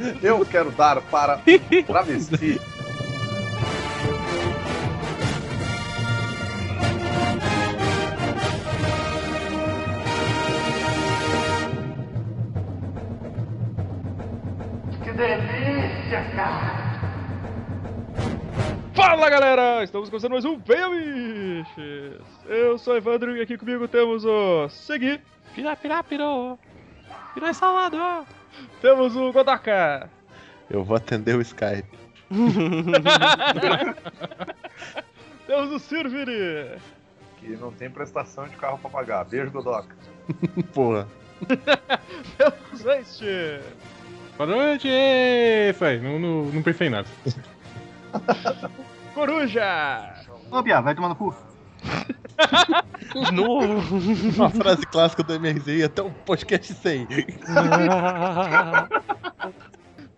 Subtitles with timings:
[0.22, 2.60] Eu quero dar para um travesti.
[15.02, 16.80] Que delícia, cara!
[18.94, 22.20] Fala galera, estamos começando mais um Venha Biches!
[22.46, 25.20] Eu sou o Evandro e aqui comigo temos o Segui,
[25.54, 26.58] Pirá, pirá, pirou.
[28.80, 30.08] Temos o Godaka,
[30.70, 31.98] Eu vou atender o Skype.
[35.46, 36.78] temos o Sirviri,
[37.38, 39.24] Que não tem prestação de carro pra pagar.
[39.24, 39.94] Beijo, Godoca.
[40.72, 41.08] Porra.
[42.38, 43.60] temos o Este,
[44.36, 44.88] Boa noite!
[44.88, 47.08] Ê, Foi, não, não, não pensei em nada.
[49.14, 50.14] Coruja,
[50.50, 51.34] Ô, Bia, vai tomar no cu.
[53.24, 53.96] De novo.
[54.36, 57.06] Uma frase clássica do MRZ até o podcast 100.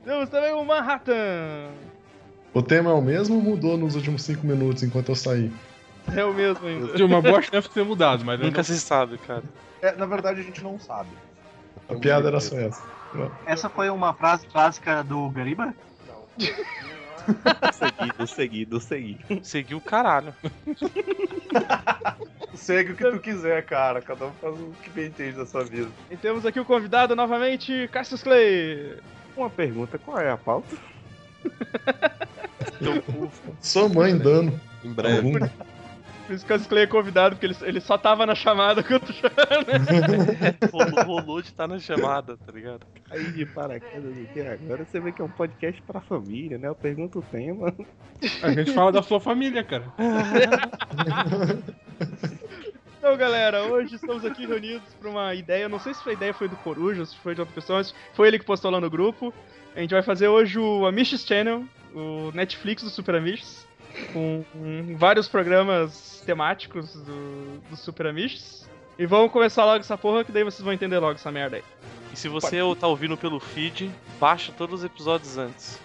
[0.05, 1.71] temos também o Manhattan,
[2.53, 5.53] O tema é o mesmo ou mudou nos últimos 5 minutos enquanto eu saí?
[6.15, 6.95] é o mesmo ainda.
[6.95, 9.45] Tinha uma boa chance de ter mudado, mas Nunca se sabe, cara.
[9.81, 11.11] É, na verdade, a gente não sabe.
[11.89, 12.83] A piada era só essa.
[13.47, 15.75] Essa foi uma frase clássica do Gariba?
[17.73, 19.45] Seguido, seguido, seguido.
[19.45, 20.35] Seguiu o caralho.
[22.55, 24.01] Segue o que tu quiser, cara.
[24.01, 25.89] Cada um faz o que bem entende da sua vida.
[26.11, 28.99] E temos aqui o convidado novamente, Cassius Clay.
[29.37, 30.77] Uma pergunta, qual é a pauta?
[33.61, 34.61] Sua mãe dando.
[34.85, 35.51] Em breve.
[36.33, 39.05] Por isso que o Clay é convidado, porque ele, ele só tava na chamada quando
[40.73, 42.87] rolou, rolou de estar na chamada, tá ligado?
[43.11, 46.69] Aí de paraquedas aqui, agora você vê que é um podcast pra família, né?
[46.69, 47.75] Eu pergunto o tema.
[48.43, 49.85] A gente fala da sua família, cara.
[52.99, 55.69] Então, galera, hoje estamos aqui reunidos para uma ideia.
[55.69, 58.29] Não sei se a ideia foi do Coruja, se foi de outra pessoa, mas foi
[58.29, 59.35] ele que postou lá no grupo.
[59.75, 63.67] A gente vai fazer hoje o Amishes Channel, o Netflix do Super Amishes,
[64.13, 64.45] com,
[64.97, 68.69] vários programas temáticos do, do Super Amishes.
[68.99, 71.65] E vamos começar logo essa porra, que daí vocês vão entender logo essa merda aí.
[72.13, 75.81] E se você tá ouvindo pelo feed, baixa todos os episódios antes.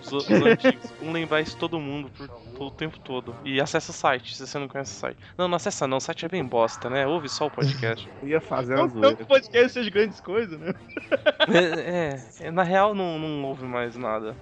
[0.00, 0.92] Os, os antigos.
[0.98, 3.34] Vamos lembrar isso todo mundo por, pelo tempo todo.
[3.44, 5.18] E acessa o site, se você não conhece o site.
[5.36, 7.06] Não, não acessa não, o site é bem bosta, né?
[7.06, 8.08] Ouve só o podcast.
[8.22, 10.72] Eu ia fazer Não, não que o podcast seja grandes coisas, né?
[11.52, 14.36] é, é, é, na real não, não ouve mais nada.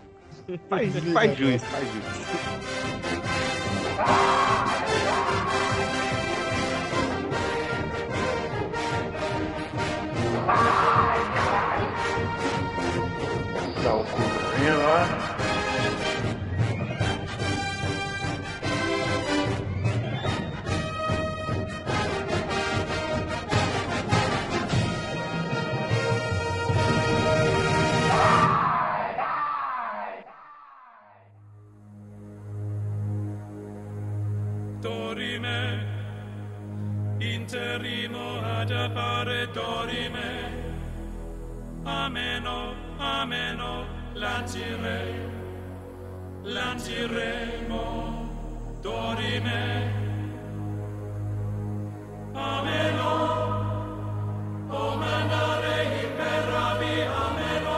[0.48, 2.04] Faz, faz jus, faz jus.
[13.84, 15.28] Dá o cu
[35.48, 35.78] lá.
[35.78, 35.98] dorime,
[37.19, 40.50] interimo ad appare dorime,
[41.84, 45.31] ameno, ameno, lancire,
[46.42, 48.28] lanciremo,
[48.81, 49.92] dorime,
[52.34, 53.10] ameno,
[54.70, 57.76] o mandare imperavi, ameno.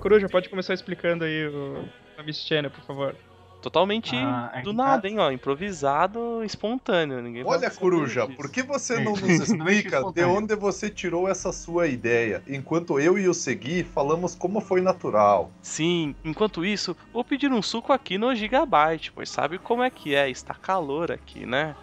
[0.00, 1.84] Coruja, pode começar explicando aí o
[2.18, 3.29] Amishes Channel, por favor.
[3.60, 5.30] Totalmente Ah, é do que nada, tá- hein, ó.
[5.30, 7.20] Improvisado, espontâneo.
[7.20, 9.34] Ninguém Olha, saber Coruja, por que você não nos Não é
[9.74, 12.42] explica de onde você tirou essa sua ideia?
[12.48, 15.52] Enquanto eu e o Segui falamos como foi natural.
[15.62, 20.14] Sim, enquanto isso, vou pedir um suco aqui no Gigabyte, pois sabe como é que
[20.14, 21.76] é, está calor aqui, né?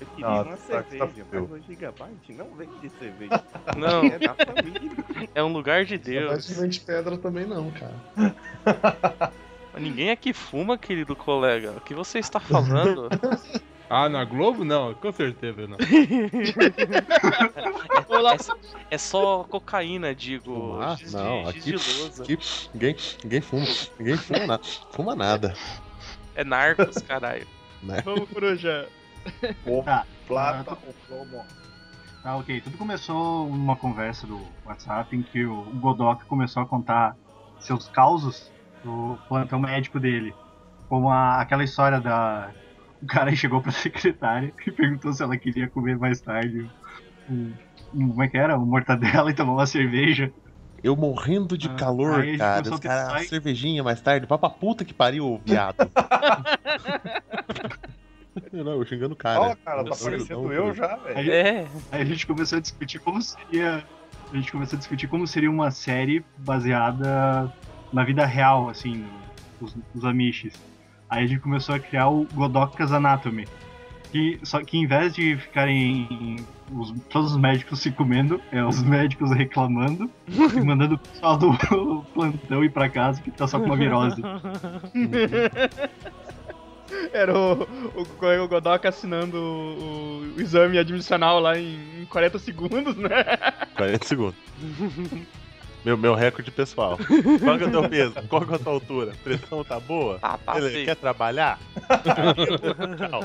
[0.00, 1.48] Eu queria Ah, uma tá, tá cerveja, frio.
[1.50, 3.44] mas o Gigabyte não vende cerveja.
[3.76, 4.90] Não, É da família.
[5.34, 6.46] é um lugar de Não Deus.
[6.48, 8.00] vende pedra também não, cara.
[9.78, 11.72] Ninguém aqui fuma, querido colega.
[11.76, 13.08] O que você está falando?
[13.92, 14.64] Ah, na Globo?
[14.64, 15.76] Não, com certeza não.
[18.08, 18.36] Olá,
[18.88, 20.78] É só cocaína, digo.
[20.96, 22.22] De- Não, lousa.
[22.22, 22.38] Aqui,
[22.72, 23.66] ninguém, ninguém fuma.
[23.98, 24.62] Ninguém fuma nada.
[24.92, 25.54] Fuma nada.
[26.36, 27.48] É narcos, caralho.
[27.82, 28.00] Né?
[28.04, 28.88] vamos, Coruja.
[29.66, 30.06] O Tá.
[30.28, 31.44] plata, Ah, o plomo.
[32.22, 32.60] Tá, ok.
[32.60, 37.16] Tudo começou numa conversa do WhatsApp em que o Godok começou a contar
[37.58, 40.34] seus causos do plantão médico dele.
[40.88, 42.52] Como a- aquela história da.
[43.02, 43.72] O cara chegou pra
[44.16, 46.68] secretária e perguntou se ela queria comer mais tarde
[47.28, 47.54] um,
[47.92, 48.58] um- como é que era?
[48.58, 50.32] Um mortadela e tomar uma cerveja.
[50.82, 52.62] Eu morrendo de Ah, calor, cara.
[52.62, 54.26] Os a ter caras, sai- cervejinha mais tarde.
[54.26, 55.76] Vai pra puta que pariu, viado.
[58.52, 59.40] não, eu xingando o cara.
[59.40, 61.18] Ó, cara, tá parecendo eu já, velho.
[61.18, 63.84] Aí, É, aí a gente começou a discutir como seria
[64.32, 67.50] a gente começou a discutir como seria uma série baseada
[67.92, 69.04] na vida real, assim,
[69.60, 70.54] os, os Amishes.
[71.08, 73.46] Aí a gente começou a criar o Godoka's Anatomy.
[74.12, 76.36] Que, só que em vez de ficarem
[76.72, 81.52] os- todos os médicos se comendo, é os médicos reclamando e mandando o pessoal do
[82.12, 84.20] plantão ir pra casa que tá só com uma virose.
[87.12, 87.62] Era o,
[87.94, 88.02] o,
[88.44, 93.24] o Godok assinando o, o exame admissional lá em, em 40 segundos, né?
[93.76, 94.36] 40 segundos.
[95.84, 96.98] Meu, meu recorde pessoal.
[97.42, 98.14] Qual que é o teu peso?
[98.28, 99.12] Qual que é a tua altura?
[99.24, 100.18] Pressão tá boa?
[100.22, 101.58] Ah, Ele quer trabalhar?
[102.04, 103.24] Tchau.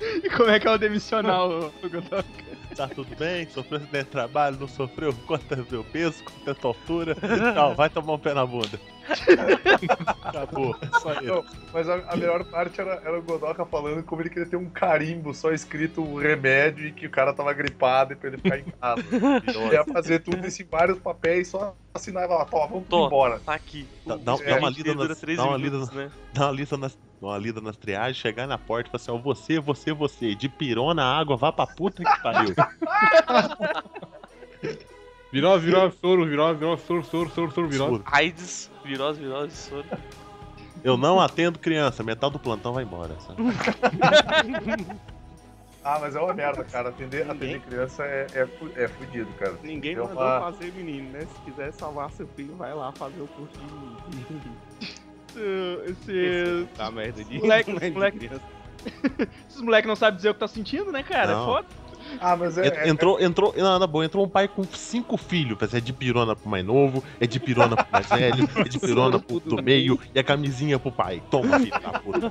[0.22, 2.26] E como é que é o demissional, o, o Godok?
[2.74, 3.48] Tá tudo bem?
[3.48, 4.58] Sofreu acidente de trabalho?
[4.60, 5.12] Não sofreu?
[5.26, 6.22] Quanto é o peso?
[6.24, 7.14] Quanto é a tua altura?
[7.54, 8.78] Tchau, vai tomar um pé na bunda.
[10.22, 11.24] Acabou, é só isso.
[11.24, 14.56] Não, mas a, a melhor parte era, era o Godoka falando como ele queria ter
[14.56, 18.38] um carimbo só escrito um remédio e que o cara tava gripado e pra ele
[18.38, 19.02] ficar em casa.
[19.46, 23.06] Ele ia fazer tudo isso em vários papéis, só assinava lá, toma, vamos Tô.
[23.06, 23.40] embora.
[23.40, 23.86] Tá aqui.
[24.04, 26.10] Dá, dá- É, dá uma lida nas, três dá uma lida, né?
[26.34, 29.16] dá uma lida nas, uma lida nas triagens, chegar na porta e falar assim, ó,
[29.18, 32.54] você, você, você, de pirona, água, vá pra puta que pariu.
[35.32, 37.90] Virose, virose, soro, virose, virose, soro, soro, soro, soro, virose.
[37.90, 38.04] Soro.
[38.06, 39.84] AIDS, virose, virose, soro.
[40.84, 43.16] Eu não atendo criança, metade do plantão vai embora.
[43.20, 43.42] sabe?
[45.88, 46.88] Ah, mas é uma merda, cara.
[46.88, 48.48] Atender, atender criança é, é,
[48.82, 49.54] é fudido, cara.
[49.62, 51.20] Ninguém Deu mandou uma- fazer menino, né?
[51.20, 54.56] Se quiser salvar seu filho, vai lá fazer o curso de menino.
[55.36, 56.12] Esse.
[56.12, 58.30] esse Tá merda de Moleque- de moleque-
[59.48, 61.32] esses moleques não sabem dizer o que tá sentindo, né, cara?
[61.34, 61.42] Não.
[61.42, 61.66] É foda.
[62.20, 62.68] Ah, mas é.
[62.68, 66.36] É- Entrou, entrou, não, na boa, entrou um pai com cinco filhos, é de pirona
[66.36, 69.98] pro mais novo, é de pirona pro mais velho, é de pirona pro do meio
[70.14, 71.20] e a camisinha pro pai.
[71.30, 72.30] Toma, filho da puta.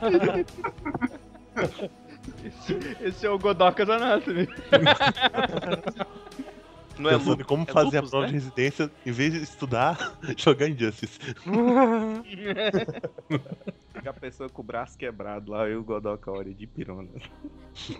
[2.43, 4.47] Esse, esse é o Godoka's Anatomy.
[6.97, 8.27] Não é Pensando como é fazer lupus, a prova né?
[8.27, 11.19] de residência, em vez de estudar, jogar Injustice.
[13.93, 17.09] Fica a pessoa com o braço quebrado lá e o Godoka olha de pirona.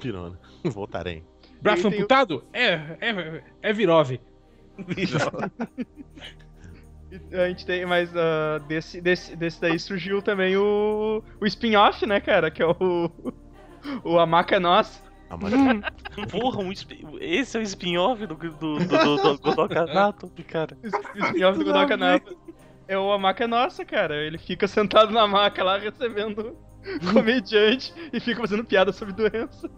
[0.01, 0.39] Pirona.
[0.63, 1.24] Voltarei.
[1.62, 2.44] Braço amputado?
[2.53, 4.21] É, é, é virose.
[7.12, 12.06] E A gente tem, mas ah, desse, desse, desse daí surgiu também o, o spin-off,
[12.06, 12.51] né, cara?
[12.51, 13.09] Que é o.
[14.03, 15.01] O A Maca é Nossa.
[15.30, 15.54] Ah, mas
[16.31, 16.72] Porra, um
[17.19, 20.77] esse é o spin-off do, do, do, do, do cara.
[20.83, 20.88] O
[21.25, 22.31] spin-off do Godoka Napa.
[22.88, 24.16] É o A Maca é Nossa, cara.
[24.16, 26.56] Ele fica sentado na maca lá recebendo
[27.12, 29.69] comediante e fica fazendo piada sobre doença.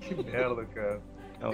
[0.00, 1.02] Que merda, cara.
[1.40, 1.50] Não,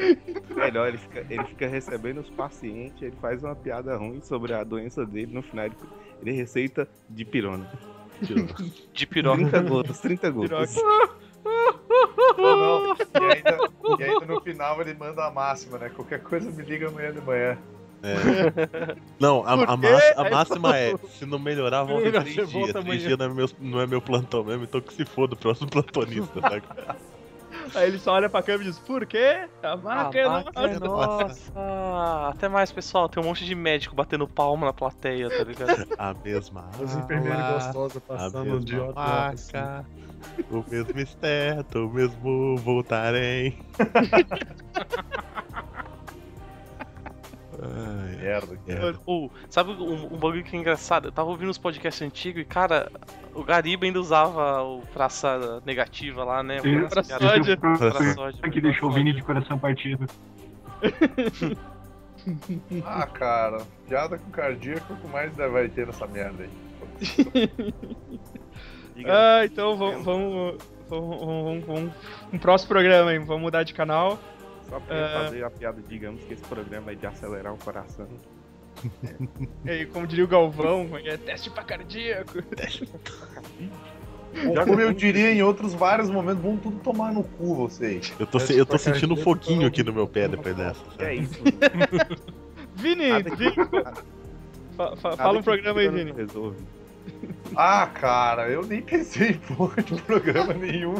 [0.54, 4.62] melhor, ele fica, ele fica recebendo os pacientes, ele faz uma piada ruim sobre a
[4.62, 5.74] doença dele, no final ele,
[6.20, 7.66] ele receita de pirona.
[8.20, 8.54] pirona.
[8.92, 9.38] De piroca.
[9.38, 10.76] 30 gotas, 30 gotas.
[12.38, 12.94] Ou não.
[12.94, 13.58] E ainda,
[13.98, 15.88] e ainda no final ele manda a máxima, né?
[15.90, 17.58] Qualquer coisa me liga amanhã de manhã.
[18.02, 18.96] É.
[19.18, 22.52] Não, a, a, massa- a máxima é: se não melhorar, volta Você três dias.
[22.52, 23.00] volta Três amanhã.
[23.06, 25.68] dias não é, meu, não é meu plantão mesmo, então que se foda o próximo
[25.68, 26.40] plantonista.
[26.40, 26.96] Tá?
[27.74, 29.48] Aí ele só olha pra câmera e diz, por quê?
[29.62, 30.10] A é Ah,
[30.44, 30.50] nossa.
[30.56, 31.52] é nossa.
[32.30, 33.08] Até mais, pessoal.
[33.08, 35.68] Tem um monte de médico batendo palma na plateia, tá ligado?
[35.98, 39.50] A mesma As enfermeiras ala, gostosas a passando de mesma óculos.
[39.54, 39.86] assim.
[40.50, 43.56] o mesmo esteto, o mesmo voltarem.
[47.60, 48.58] Ai, Merda.
[48.66, 48.98] merda.
[49.04, 51.08] Ou, sabe um, um bagulho que é engraçado?
[51.08, 52.90] Eu tava ouvindo os podcasts antigos e, cara,
[53.34, 56.60] o Gariba ainda usava o praça negativa lá, né?
[56.60, 56.80] Sim.
[56.80, 57.56] Pra- Pra piada- sódia.
[57.56, 58.50] pra sódia.
[58.50, 60.06] que deixou o Vini de coração partido.
[62.84, 63.62] Ah, cara.
[63.88, 66.50] Piada com cardíaco, o que mais vai ter nessa merda aí?
[69.06, 70.56] Ah, então vamos, vamos,
[70.88, 71.92] vamos, vamos, vamos-
[72.32, 74.18] um próximo programa aí, vamos mudar de canal.
[74.68, 75.12] Só pra É.
[75.24, 78.06] fazer a piada, digamos que esse programa é de acelerar o coração.
[79.64, 81.16] E aí, como diria o Galvão, é que é?
[81.16, 82.38] teste pra cardíaco.
[84.46, 88.12] Ou como eu diria em outros vários momentos, vão tudo tomar no cu vocês.
[88.20, 90.80] Eu tô, se- eu tô sentindo um foguinho aqui no meu pé depois dessa.
[90.98, 91.34] É isso?
[92.76, 93.54] Vini, Nada que- Vini,
[94.76, 96.12] fa- fa- nada fala um programa aí, Vini.
[96.12, 96.58] Resolve.
[97.56, 100.94] Ah, cara, eu nem pensei em porra de programa nenhum.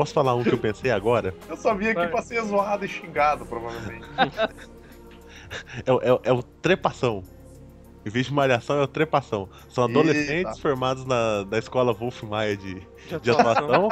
[0.00, 1.34] Posso falar um que eu pensei agora?
[1.46, 2.08] Eu só vim aqui Vai.
[2.08, 4.06] pra ser zoado e xingado, provavelmente.
[5.84, 7.22] É, o- é, é o trepação.
[8.06, 9.48] Em vez de malhação, é o trepação.
[9.68, 10.54] São adolescentes Eita.
[10.54, 13.88] formados na, da escola Wolf Maia de, De de atuação,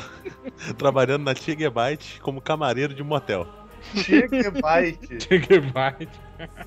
[0.78, 3.46] trabalhando na Tigebyte como camareiro de motel.
[3.94, 5.28] Chega, bite.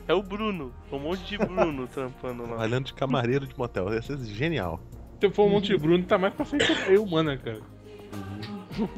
[0.08, 0.72] É o Bruno.
[0.92, 2.50] Um monte de Bruno trampando lá.
[2.50, 3.92] Trabalhando de camareiro de motel.
[3.94, 4.80] Ia ser genial.
[5.22, 7.62] Se for o Monte Bruno, tá mais pra frente que eu, mano, cara.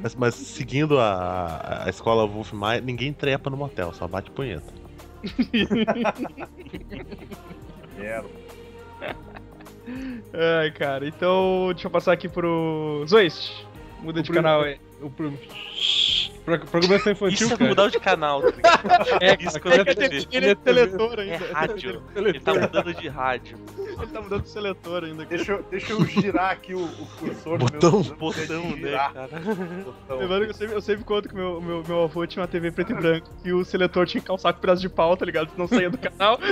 [0.01, 4.73] Mas, mas seguindo a, a escola Wolf Maia, ninguém trepa no motel, só bate punheta.
[7.97, 8.29] Merda.
[10.61, 13.65] Ai, cara, então deixa eu passar aqui pro Zoist.
[14.01, 14.79] Muda de O prim- canal aí.
[15.01, 15.09] O
[16.45, 17.69] Pro- Programação infantil, Isso é cara.
[17.69, 18.50] mudar de canal, tá?
[19.21, 21.53] É, Isso que cara, eu É quero ele, ele é seletor É ainda.
[21.53, 22.03] rádio.
[22.15, 23.57] Ele tá mudando de rádio.
[23.77, 25.24] Ele tá mudando de seletor ainda.
[25.25, 25.36] cara.
[25.38, 28.01] Deixa eu, deixa eu girar aqui o, o cursor do Botão.
[28.03, 29.27] meu Botão, né, girar cara?
[29.86, 30.17] botão.
[30.17, 32.71] Lembrando que eu sempre, eu sempre conto que meu, meu, meu avô tinha uma TV
[32.71, 35.51] preto e branco e o seletor tinha que calçar com pedaço de pau, tá ligado?
[35.51, 36.39] Senão saía do canal.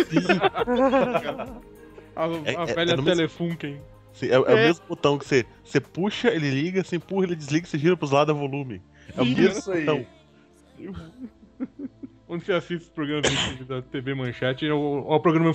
[2.15, 3.81] A, a É- é- velha é no mesmo- Telefunken.
[4.13, 4.55] Sim, é, é o É.
[4.67, 8.12] mesmo botão que você, você puxa, ele liga, você empurra, ele desliga, você gira pros
[8.12, 8.81] lados, é volume.
[9.16, 9.86] É o Isso aí.
[9.86, 10.06] botão.
[12.32, 15.51] Onde você assiste os programas infantis da TV Manchete é o, o programa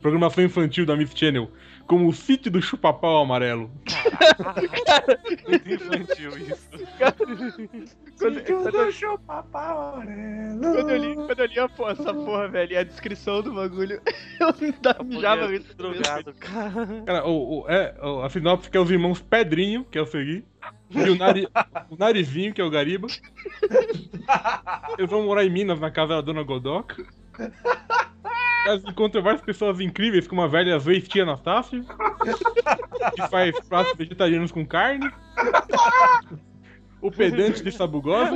[0.00, 1.50] programação infantil da Miss Channel,
[1.86, 3.70] como o sítio do chupapau amarelo.
[5.46, 6.70] Muito infantil isso.
[8.18, 10.60] Quando, quando, eu- Papá amarelo.
[10.60, 14.00] quando eu li, quando eu li a essa porra, velho, e a descrição do bagulho,
[14.40, 15.76] eu me dava mijava muito.
[15.76, 17.02] drogado, cara.
[17.04, 20.06] Cara, o, o- é, o- a sinopse que é os irmãos Pedrinho, que é o
[20.06, 20.42] Segui,
[20.94, 21.48] e o, nari,
[21.90, 23.08] o Narizinho, que é o Gariba.
[24.98, 26.92] Eles vão morar em Minas, na casa da Dona Godoc.
[28.66, 31.84] Elas encontram várias pessoas incríveis, como a velha Zoe Tia Anastácia,
[33.14, 35.10] que faz pratos vegetarianos com carne.
[37.02, 38.32] O pedante de Sabugosa.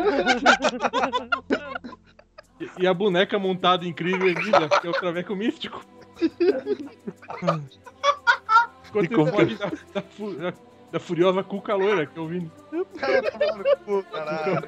[2.79, 5.83] E, a boneca montada incrível que é o Traveco Místico.
[8.91, 10.35] Enquanto ele pode da, da, fu-
[10.93, 12.51] da- furiosa Cuca Loira, que é o Vini.
[12.99, 14.63] Cara, toma no cu, caralho.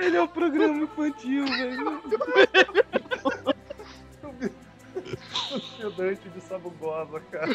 [0.00, 2.02] Ele é o programa infantil, velho.
[5.84, 7.48] O Dante de Sabugosa, cara.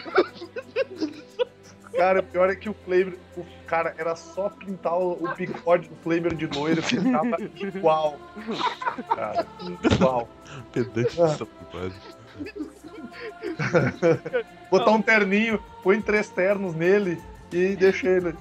[1.96, 5.90] Cara, o pior é que o Flamer, o cara, era só pintar o, o bigode
[5.90, 8.18] do Flamer de loiro que tava igual.
[9.16, 9.46] Cara,
[9.92, 10.30] igual.
[10.72, 12.00] Pedante dessa bobagem.
[14.70, 17.20] Botar um terninho, põe três ternos nele
[17.52, 18.36] e deixa ele.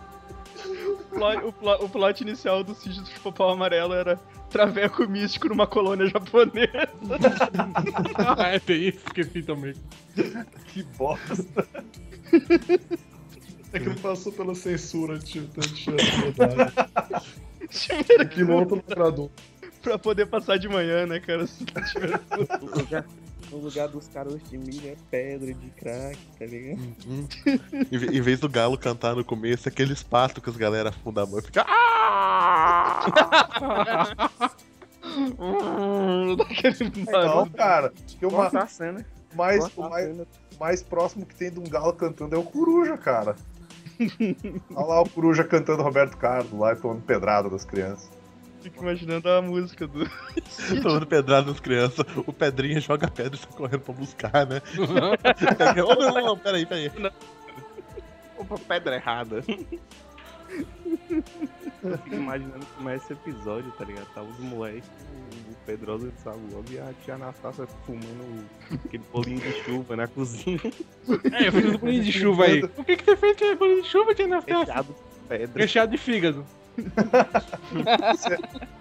[0.89, 4.17] O plot, o, plot, o plot inicial do sítio do chupapau amarelo era
[4.51, 6.69] traveco místico numa colônia japonesa.
[8.37, 9.75] Ah, é, tem isso, esqueci também.
[10.69, 11.67] Que bosta.
[13.73, 15.49] É que não passou pela censura, tio.
[15.55, 16.73] Tanto de verdade.
[17.71, 19.31] Tiveram que Piloto lacrador.
[19.83, 21.47] pra poder passar de manhã, né, cara?
[21.47, 23.05] Se não tiver-
[23.51, 26.81] No lugar, dos caroços de milho é pedra de crack, tá ligado?
[27.07, 27.27] Uhum.
[27.91, 30.91] em, ve- em vez do galo cantar no começo, é aqueles patos que as galera
[30.91, 31.65] afundam a mão e fica.
[31.67, 33.07] "Ah!"
[36.37, 37.51] Daquele Não, barulho.
[37.53, 37.93] cara.
[38.19, 39.05] Que o ma- cena.
[39.35, 40.17] mais, o mais,
[40.61, 43.35] mais próximo que tem de um galo cantando é o Coruja, cara.
[44.75, 48.11] Olha lá o Coruja cantando Roberto Carlos lá e tomando pedrada das crianças.
[48.61, 50.09] Fico imaginando a música do.
[50.83, 54.61] Tomando pedrada nas crianças, o Pedrinha joga pedra e sai correndo pra buscar, né?
[54.77, 56.91] Oh, não, não, não, peraí, peraí.
[58.37, 59.45] Opa, pedra errada.
[61.83, 64.07] Eu fico imaginando como é esse episódio, tá ligado?
[64.15, 64.89] Tá os moleques,
[65.51, 70.61] o Pedrosa de Sabugosa e a tia Anastácia fumando aquele bolinho de chuva na cozinha.
[71.33, 72.63] É, eu fiz um bolinho de chuva aí.
[72.77, 74.67] O que, que você fez com esse bolinho de chuva, Tia Anastácia?
[74.67, 75.63] Fechado com pedra.
[75.63, 76.47] Recheado de fígado.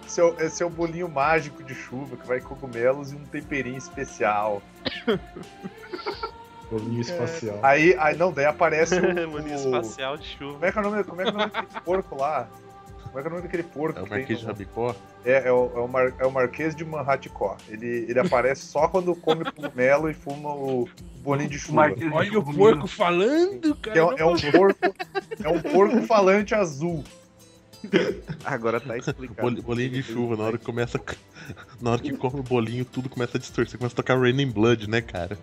[0.06, 3.24] Esse é, o- esse é o bolinho mágico de chuva que vai cogumelos e um
[3.24, 4.62] temperinho especial.
[6.70, 7.58] Bolinho espacial.
[7.62, 9.30] Aí, aí não, daí aparece o.
[9.30, 10.52] Bolinho o- espacial de chuva.
[10.54, 12.48] Como é que é o nome, como é que é o nome daquele porco lá?
[13.04, 13.98] Como é que é o nome daquele porco?
[13.98, 14.94] É o Marquês de Rabicó.
[15.24, 17.56] É, é, o, é, o Mar- é o Marquês de Manhatticó.
[17.68, 20.86] Ele, ele aparece só quando come cogumelo e fuma o
[21.22, 21.82] bolinho de chuva.
[22.12, 23.98] Olha o porco falando, cara.
[23.98, 24.94] é, é um porco.
[25.42, 27.02] É um porco falante azul.
[28.44, 29.40] Agora tá explicado.
[29.42, 31.00] Boli- Bolinho de chuva, na hora que começa.
[31.80, 34.50] Na hora que come o bolinho, tudo começa a distorcer, começa a tocar Rain in
[34.50, 35.38] Blood, né, cara?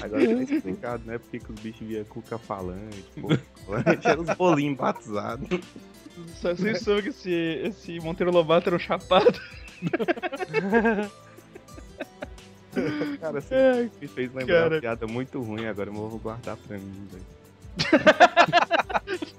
[0.00, 1.18] Agora tá explicado, né?
[1.18, 5.48] Porque que os bichos via cuca falante, porco falante, eram os bolinhos batizados.
[6.40, 9.38] Só vocês sabem que esse, esse Monteiro Lobato era um chapado.
[13.20, 14.74] Cara, assim, Ai, me fez lembrar cara.
[14.76, 17.37] uma piada muito ruim, agora eu vou guardar pra mim, velho.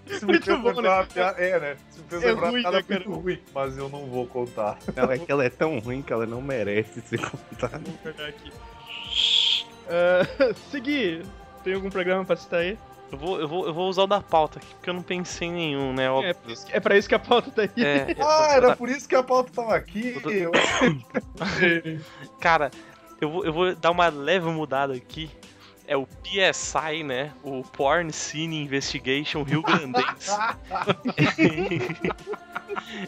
[0.07, 1.07] Isso me Muito fez bom, lembrar né?
[1.13, 1.77] piada- É, né?
[1.91, 3.03] Isso me fez É lembrar ruim, piada né, cara?
[3.05, 4.77] muito ruim, mas eu não vou contar.
[4.95, 7.79] Não, é que ela é tão ruim que ela não merece ser contada.
[7.83, 8.51] Vamos pegar aqui.
[9.87, 11.25] Ah, seguir.
[11.63, 12.77] Tem algum programa pra citar aí?
[13.11, 15.47] Eu vou, eu, vou, eu vou usar o da pauta aqui, porque eu não pensei
[15.47, 16.05] em nenhum, né?
[16.05, 16.35] É, Óbvio.
[16.45, 17.69] que- é pra isso que a pauta tá aí.
[17.83, 20.13] É, Ah, era por isso que a pauta tava aqui.
[20.15, 20.29] Eu tô-
[22.39, 22.69] Cara,
[23.19, 25.29] eu vou, eu vou dar uma leve mudada aqui.
[25.89, 27.31] É o PSI, né?
[27.43, 30.29] O Porn Scene Investigation Rio Grandense.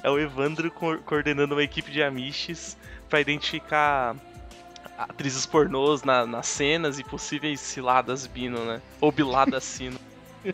[0.04, 2.76] é o Evandro co- coordenando uma equipe de amiches
[3.08, 4.16] pra identificar
[4.98, 8.82] atrizes pornôs na- nas cenas e possíveis ciladas bino, né?
[9.00, 10.00] Ou biladas sino.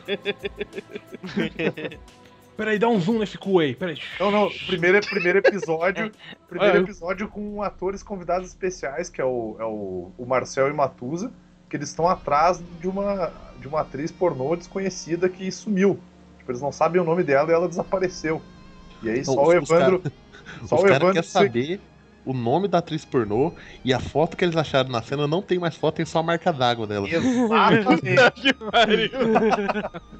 [2.57, 3.99] Peraí, dá um zoom nesse cu aí, peraí.
[4.19, 6.11] Não, não, primeiro, primeiro episódio.
[6.49, 10.67] Primeiro Ah, eu- episódio com atores convidados especiais, que é o, é o, o Marcel
[10.67, 11.31] e Matusa,
[11.69, 15.99] que eles estão atrás de uma, de uma atriz pornô desconhecida que sumiu.
[16.39, 18.41] Tipo, eles não sabem o nome dela e ela desapareceu.
[19.03, 19.99] E aí só o os- os Evandro.
[19.99, 20.13] cara-
[20.65, 21.07] Só Os o Evandro.
[21.07, 21.81] querem saber
[22.25, 23.53] o nome da atriz pornô
[23.85, 26.23] e a foto que eles acharam na cena não tem mais foto, tem só a
[26.23, 27.07] marca d'água dela.
[27.07, 28.17] Exatamente.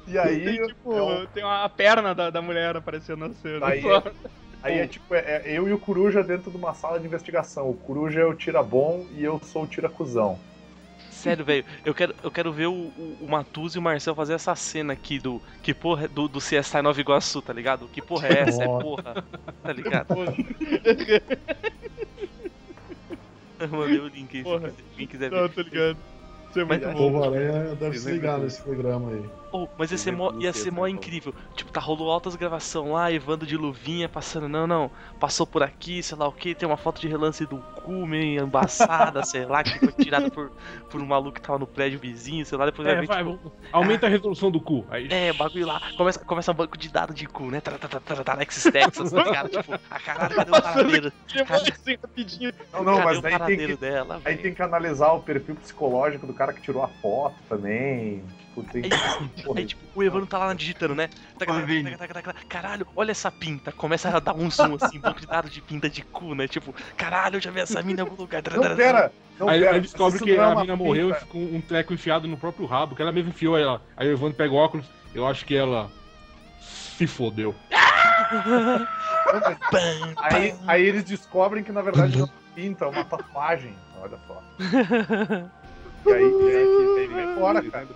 [0.06, 0.44] E aí.
[0.44, 3.66] Tem, tipo, é um- tem uma perna da, da mulher aparecendo na cena.
[3.66, 4.02] Aí, só.
[4.62, 7.68] aí é tipo, é, é eu e o Coruja dentro de uma sala de investigação.
[7.68, 10.38] O Coruja é o tira bom e eu sou o tira cuzão.
[11.18, 14.34] Sério, velho, eu quero, eu quero ver o, o, o Matuso e o Marcel fazer
[14.34, 15.42] essa cena aqui do.
[15.62, 17.88] Que porra é- do, do CSI Nova Iguaçu, tá ligado?
[17.88, 18.62] Que porra é essa?
[18.62, 19.24] É porra.
[19.62, 20.06] Tá ligado?
[23.60, 25.48] Eu mandei o link aí, se quiser- quem quiser Não, ver.
[25.50, 25.96] tô ligado.
[26.50, 26.98] Isso é muito O bom.
[26.98, 29.24] Povo Aranha deve se ligar nesse programa aí.
[29.50, 31.34] Oh, mas ia ser mó, ia ser mó incrível.
[31.54, 36.02] Tipo, tá rolou altas gravação lá, Evandro de luvinha passando, não, não, passou por aqui,
[36.02, 39.62] sei lá o que, tem uma foto de relance do cu meio embaçada, sei lá,
[39.64, 40.52] que foi tirada por,
[40.90, 43.24] por um maluco que tava no prédio vizinho, sei lá, depois vai É, ver, vai,
[43.24, 44.84] tipo, aumenta a resolução do cu.
[44.90, 45.80] Aí, É, bagulho lá.
[45.96, 47.60] Começa, começa um banco de dados de cu, né?
[47.60, 49.48] Tá, tá, tá, tá, tá, Alexis Texas, tá ligado?
[49.50, 51.08] Tipo, a caralho, cadê o paradeiro?
[51.08, 51.16] Assim.
[52.72, 56.34] Não, não, mas daí tem que, dela, aí tem que analisar o perfil psicológico do
[56.34, 58.22] cara que tirou a foto também.
[58.62, 59.42] Tipo, tem que.
[59.42, 61.08] Porra, Aí, tipo, o Evandro tá lá digitando, né?
[62.48, 63.72] Caralho, olha essa pinta.
[63.72, 66.48] Começa a dar um zoom assim, banco de dados de pinta de cu, né?
[66.48, 68.42] Tipo, caralho, eu já vi essa mina em algum lugar.
[68.50, 69.12] Não, pera!
[69.38, 71.26] Não, aí, pera, aí descobre que é a mina morreu pinta.
[71.26, 73.82] com um treco enfiado no próprio rabo, que ela mesmo enfiou ela.
[73.96, 75.90] Aí o Evandro pega o óculos, eu acho que ela
[76.60, 77.54] se fodeu.
[80.16, 83.74] Aí, aí eles descobrem que na verdade não é uma pinta, é uma tatuagem.
[84.00, 84.42] Olha só.
[86.06, 87.86] E aí, e aí, e aí vem fora, cara.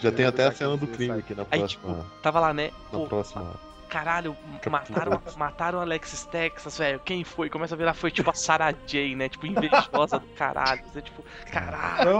[0.00, 1.94] Já tem até a cena do crime aqui na Aí, próxima.
[1.94, 2.70] tipo, tava lá, né?
[2.92, 3.54] na Pô, próxima.
[3.88, 4.36] caralho,
[4.70, 7.00] mataram, mataram Alexis Texas, velho.
[7.04, 7.50] Quem foi?
[7.50, 9.28] Começa a virar, foi tipo a Sarah J, né?
[9.28, 10.82] Tipo, invejosa do caralho.
[10.92, 12.10] Você, tipo, caralho.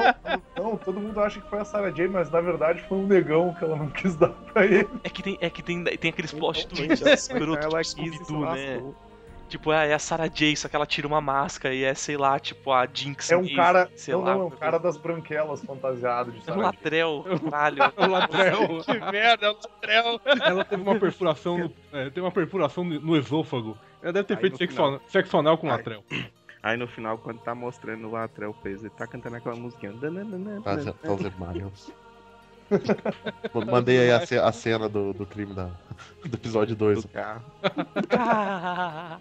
[0.57, 3.07] Não, não, todo mundo acha que foi a Sarah J, mas na verdade foi um
[3.07, 4.89] negão que ela não quis dar pra ele.
[5.05, 8.83] É que tem, é que tem, tem aqueles plot twists escroto, tipo né?
[9.49, 12.17] Tipo, é, é a Sarah J, só que ela tira uma máscara e é, sei
[12.19, 13.91] lá, tipo, a Jinx É um cara.
[13.97, 14.35] sei Não, lá.
[14.35, 17.79] não, é um cara das branquelas fantasiado de É um Sarah latrel, caralho.
[17.97, 20.21] O Latrell, Que merda, é um latrel.
[20.45, 23.77] ela teve uma perfuração no, é, teve uma perfuração no, esôfago.
[24.03, 26.05] Ela deve ter Aí feito sexo, final- sexo anal com o Aí- Latrell.
[26.63, 29.93] Aí no final, quando tá mostrando o Latrell peso, ele tá cantando aquela musiquinha.
[29.93, 30.75] Dananana, Tá,
[33.71, 35.67] Mandei aí a, ce- a cena do, do crime da,
[36.25, 37.03] do episódio 2.
[37.03, 37.43] do carro.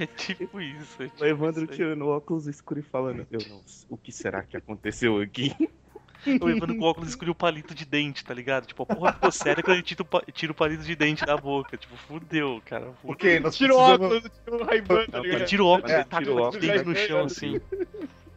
[0.00, 1.02] é tipo isso.
[1.02, 4.12] É tipo O Evandro isso tirando o óculos escuro e falando: Eu não, o que
[4.12, 5.54] será que aconteceu aqui?
[6.42, 8.66] O Evandro com óculos escolheu o palito de dente, tá ligado?
[8.66, 11.36] Tipo, a porra ficou séria quando ele tira o, tira o palito de dente da
[11.36, 11.76] boca.
[11.76, 12.86] Tipo, fudeu, cara.
[13.00, 13.12] Fudeu.
[13.12, 15.94] Ok, nós Tira o precisamos- óculos, tira o Ray-Ban, tá Ele tira o óculos, É,
[15.96, 16.66] ele taca tira o o óculos.
[16.66, 17.60] dente no chão, assim.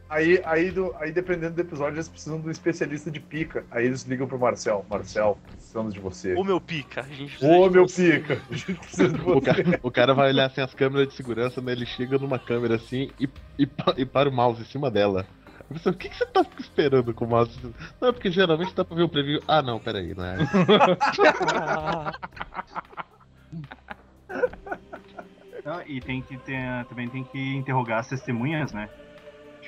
[0.10, 3.64] Aí, aí, do, aí, dependendo do episódio, eles precisam de um especialista de pica.
[3.70, 4.84] Aí eles ligam pro Marcel.
[4.90, 6.34] Marcel, precisamos de você.
[6.34, 8.20] Ô, meu pica, a gente precisa Ô, de meu você.
[8.20, 8.42] pica.
[8.50, 9.42] A gente precisa de O você.
[9.42, 11.74] cara, o cara vai olhar assim as câmeras de segurança, né?
[11.74, 13.68] Ele chega numa câmera assim e, e,
[13.98, 15.28] e para o mouse em cima dela.
[15.68, 17.56] Pensei, o que, que você tá esperando com o mouse?
[18.02, 19.40] Não, porque geralmente dá pra ver o preview.
[19.48, 20.38] Ah, não, peraí, não é.
[25.64, 28.90] Não, e tem que ter, também tem que interrogar as testemunhas, né?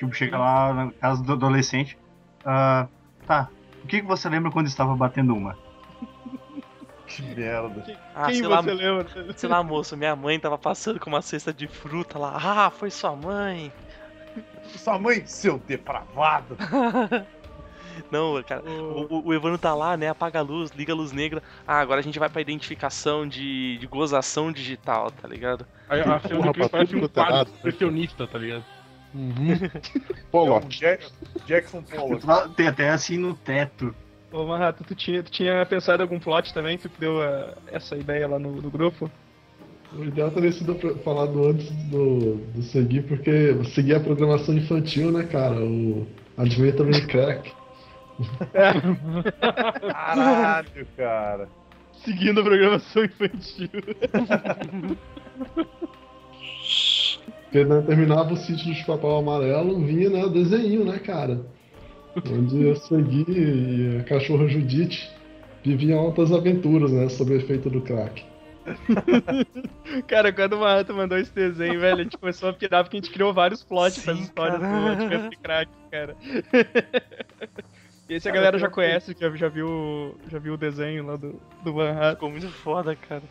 [0.02, 1.96] Tipo, chega lá na casa do adolescente.
[2.44, 2.88] ah,
[3.26, 3.48] tá,
[3.84, 5.56] o que, que você lembra quando estava batendo uma?
[7.06, 7.84] Que merda.
[8.14, 9.06] Ah, Quem sei lá, você lembra?
[9.36, 12.32] sei lá, moço, minha mãe tava passando com uma cesta de fruta lá.
[12.36, 13.70] Ah, foi sua mãe.
[14.64, 16.56] Sua mãe, seu depravado.
[18.10, 20.08] Não, cara, o, o- o Evandro tá lá, né?
[20.08, 21.42] Apaga a luz, liga a luz negra.
[21.66, 25.66] Ah, agora a gente vai pra identificação de, de gozação digital, tá ligado?
[25.90, 28.64] Aí a cena pra parece um quadro impressionista, tá ligado?
[29.14, 29.52] Uhum.
[29.62, 30.66] É um Pollock.
[30.68, 31.04] Jack-
[31.46, 32.26] Jackson Pollock.
[32.56, 33.94] Tem até assim no teto.
[34.32, 36.78] Ô, Marrato, tu tinha, tu tinha pensado em algum plot também?
[36.78, 39.10] Tu que deu ah, essa ideia lá no, no grupo?
[39.94, 45.24] O ideal teria sido falado antes do, do seguir, porque seguir a programação infantil, né,
[45.24, 45.56] cara?
[45.56, 46.06] O
[46.38, 47.52] Adventure também crack.
[49.92, 51.46] Caralho, cara.
[52.02, 53.68] Seguindo a programação infantil.
[57.52, 61.38] Porque né, terminava o sítio dos Papel Amarelo, vinha né, o desenho, né, cara?
[62.16, 65.10] onde a Segui e a cachorra Judite
[65.62, 67.10] viviam altas aventuras, né?
[67.10, 68.24] Sob o efeito do crack.
[70.08, 73.00] Cara, quando o Mato mandou esse desenho, velho, a gente começou a pirar porque a
[73.00, 74.96] gente criou vários plots Sim, para as histórias cara.
[74.96, 76.16] do de Crack, cara.
[78.08, 81.40] E esse a galera já conhece, já, já, viu, já viu o desenho lá do,
[81.64, 82.14] do Van Halen.
[82.14, 83.22] Ficou muito foda, cara.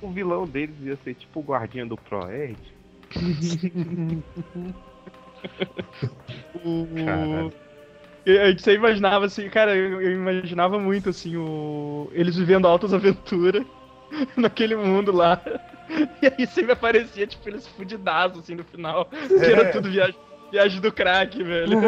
[0.00, 2.58] O vilão deles ia ser tipo o guardinha do Proerd.
[6.64, 7.50] O...
[8.26, 12.08] Eu- A gente sempre imaginava assim, cara, eu, eu imaginava muito assim, o...
[12.12, 13.64] eles vivendo altas aventuras
[14.36, 15.40] naquele mundo lá.
[16.22, 19.06] E aí sempre aparecia, tipo, eles fudidaços assim no final.
[19.06, 20.14] Que era tudo viagem,
[20.52, 21.78] viagem do crack, velho.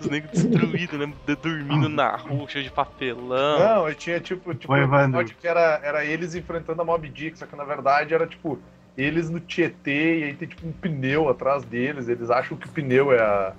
[0.00, 1.12] Os negros destruídos, né?
[1.40, 3.58] Dormindo na rua, cheio de papelão.
[3.58, 7.38] Não, e tinha tipo, tipo Oi, um que era, era eles enfrentando a Mob Dick,
[7.38, 8.58] só que na verdade era tipo,
[8.98, 12.70] eles no Tietê, e aí tem tipo um pneu atrás deles, eles acham que o
[12.70, 13.52] pneu é a,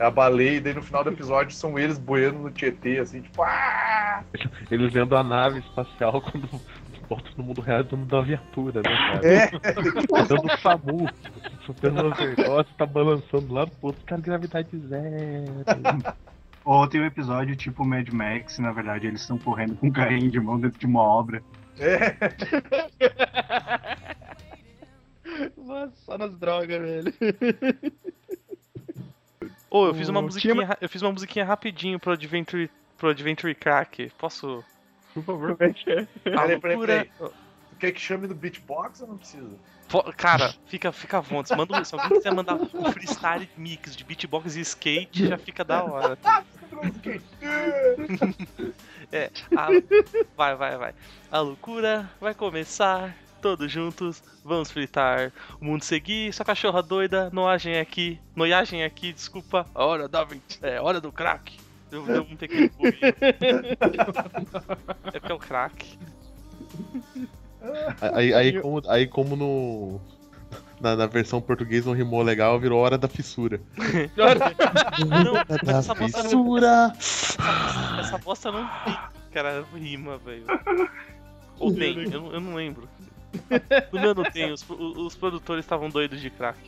[0.00, 3.20] é a baleia, e daí no final do episódio são eles boiando no Tietê, assim,
[3.22, 4.24] tipo, ah!
[4.68, 6.48] Eles vendo a nave espacial quando
[7.08, 9.26] volta no mundo real dando da viatura, né, cara?
[9.26, 9.50] É,
[10.26, 11.08] Dando o SAMU,
[11.64, 15.64] soltando uma negócio, tá balançando lá pro outro, cara, gravidade zero.
[16.64, 20.30] Ou tem um episódio tipo Mad Max, na verdade eles estão correndo com um carrinho
[20.30, 21.42] de mão dentro de uma obra.
[21.78, 22.16] é.
[25.56, 27.14] Nossa, só nas drogas, velho.
[29.70, 33.10] Ô, eu fiz uma O- musiquinha, tinha- eu fiz uma musiquinha rapidinho pro Adventure, pro
[33.10, 34.10] Adventure Crack.
[34.18, 34.64] Posso?
[35.14, 35.56] Por favor.
[35.60, 36.34] É é?
[36.34, 37.06] A Peraí, peraí, loucura-
[37.78, 39.48] quer que chame do beatbox ou não precisa?
[40.16, 41.58] Cara, fica, fica à vontade.
[41.58, 45.64] Manda um- se alguém quiser mandar um freestyle mix de beatbox e skate, já fica
[45.64, 46.16] da hora.
[49.12, 49.68] É, a-
[50.36, 50.94] vai, vai, vai.
[51.32, 53.16] A loucura vai começar.
[53.40, 55.32] Todos juntos, vamos fritar.
[55.60, 58.20] O mundo seguir, sua cachorra doida, noiagem aqui.
[58.36, 59.66] Noiagem aqui, desculpa.
[59.74, 60.26] A hora da
[60.62, 61.58] É, hora do crack.
[61.90, 62.70] Deu, deu um pequeno.
[65.12, 65.98] É porque é o crack.
[68.14, 70.00] Aí, aí, como, aí como no.
[70.80, 73.60] Na, na versão português não rimou legal, virou hora da fissura.
[74.16, 76.92] Não, mas Da essa bosta não, fissura!
[78.00, 78.98] essa bosta não tem,
[79.30, 80.46] cara, rima, velho.
[81.58, 82.88] Ou tem, eu, eu não lembro.
[83.92, 86.58] Não tem, os, os produtores estavam doidos de crack.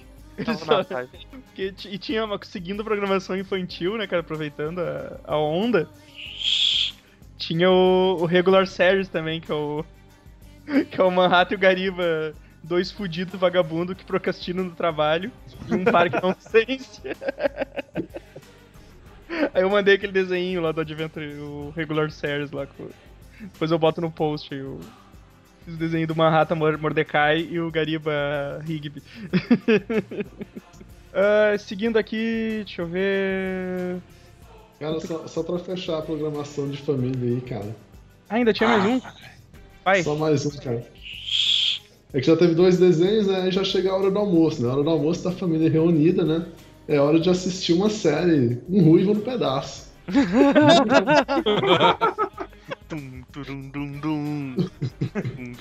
[1.72, 5.88] Ti- e tinha uma, seguindo a programação infantil, né, cara, aproveitando a, a onda.
[7.37, 9.85] Tinha o, o Regular Series também, que é o.
[10.90, 15.31] Que é o Manhattan e o Gariba, dois fudidos vagabundos que procrastinam no trabalho
[15.68, 17.03] em um parque nonsense.
[19.53, 22.66] Aí eu mandei aquele desenho lá do Adventure, o Regular Series lá.
[23.40, 24.79] Depois eu boto no post aí o.
[25.64, 29.03] Fiz o desenho do Manhattan Mor- Mordecai e o Gariba Higby.
[31.14, 33.98] Ah, seguindo aqui, deixa eu ver.
[34.81, 37.77] Cara, só, só pra fechar a programação de família aí, cara.
[38.31, 38.98] Ah, ainda tinha mais um?
[39.85, 40.03] Vai.
[40.03, 40.83] Só mais um, cara.
[42.14, 43.42] É que já teve dois desenhos, né?
[43.42, 44.70] Aí já chega a hora do almoço, né?
[44.70, 46.46] A hora do almoço da família reunida, né?
[46.88, 49.92] É hora de assistir uma série, um ruivo no pedaço.
[52.87, 53.70] Turum, dum, dum.
[53.70, 54.01] Dum,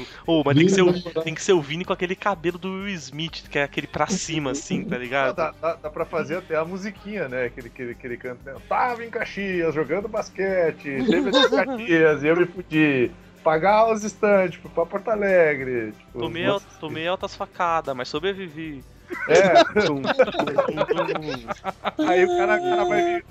[0.02, 0.06] dum.
[0.28, 2.70] Ô, mas tem que, ser o, tem que ser o Vini com aquele cabelo do
[2.84, 5.36] Will Smith, que é aquele pra cima, assim, tá ligado?
[5.36, 7.46] dá, dá, dá pra fazer até a musiquinha, né?
[7.46, 8.40] Aquele, aquele, aquele canto.
[8.46, 8.54] Né?
[8.68, 13.12] Tava em Caxias jogando basquete, teve em Caxias e eu me fudi.
[13.44, 15.94] Pagar os estantes, fui pra Porto Alegre.
[15.94, 18.84] Tipo, Tomei, al- tomei altas facadas, mas sobrevivi.
[19.28, 22.08] É, Tum, tum, tum, tum.
[22.08, 23.26] aí o cara, o cara vai vir.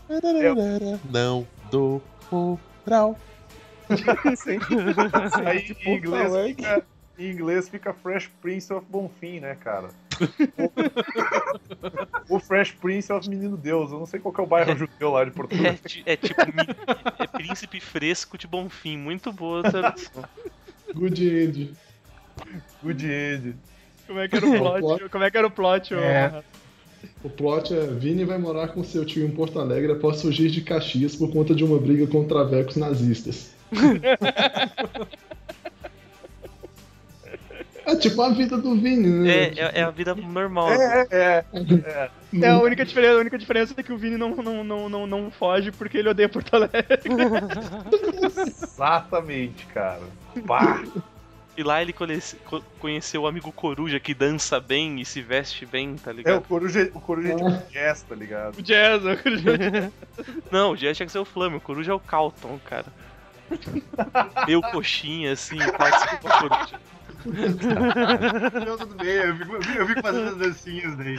[1.10, 3.16] Não dou moral.
[5.46, 6.82] Aí em inglês, fica,
[7.18, 9.88] em inglês fica Fresh Prince of Bonfim, né, cara?
[12.28, 13.90] o Fresh Prince of Menino Deus.
[13.92, 15.74] Eu não sei qual que é o bairro judeu lá de É, Portugal.
[15.86, 16.40] ti- é tipo
[17.18, 20.24] é príncipe fresco de Bonfim, muito boa tradução.
[20.94, 21.72] Good End.
[22.82, 23.54] Good End.
[24.06, 25.08] Como é que era o plot?
[25.08, 25.94] Como é que era o plot?
[25.94, 26.42] É.
[27.22, 30.60] O plot é: Vini vai morar com seu tio em Porto Alegre após fugir de
[30.62, 33.52] Caxias por conta de uma briga com travecos nazistas.
[37.86, 39.30] É tipo a vida do Vini, né?
[39.30, 40.70] É, é, é a vida normal.
[40.70, 42.10] É, é, é.
[42.40, 45.06] É a única diferença, a única diferença é que o Vini não, não, não, não,
[45.06, 46.86] não foge porque ele odeia Porto Alegre.
[48.46, 50.02] Exatamente, cara.
[50.46, 50.80] Pá.
[51.56, 55.66] E lá ele conhece- co- conheceu o amigo Coruja que dança bem e se veste
[55.66, 56.42] bem, tá É, o ligado?
[56.42, 58.58] coruja, o coruja é tipo jazz, tá ligado?
[58.58, 59.08] O Jazz, o
[60.52, 62.86] Não, o Jazz tinha que ser o Flamengo, o Coruja é o Calton, cara.
[64.46, 66.80] Meio coxinha, assim, e tal, desculpa, Coruja.
[68.66, 71.16] Não, tudo bem, eu fico, eu fico fazendo as dancinhas daí.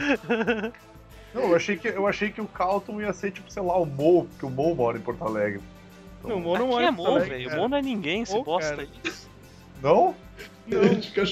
[1.34, 3.86] Não, eu achei que, eu achei que o Calton ia ser tipo, sei lá, o
[3.86, 5.60] Mo, porque o Mo mora em Porto Alegre.
[6.24, 7.50] Não, o Mo não mora é em Porto Mo, Alegre, velho.
[7.50, 7.56] O.
[7.56, 8.88] Mo não é ninguém, você Mo, bosta cara.
[9.04, 9.30] isso.
[9.80, 10.14] Não?
[10.70, 11.24] A gente fica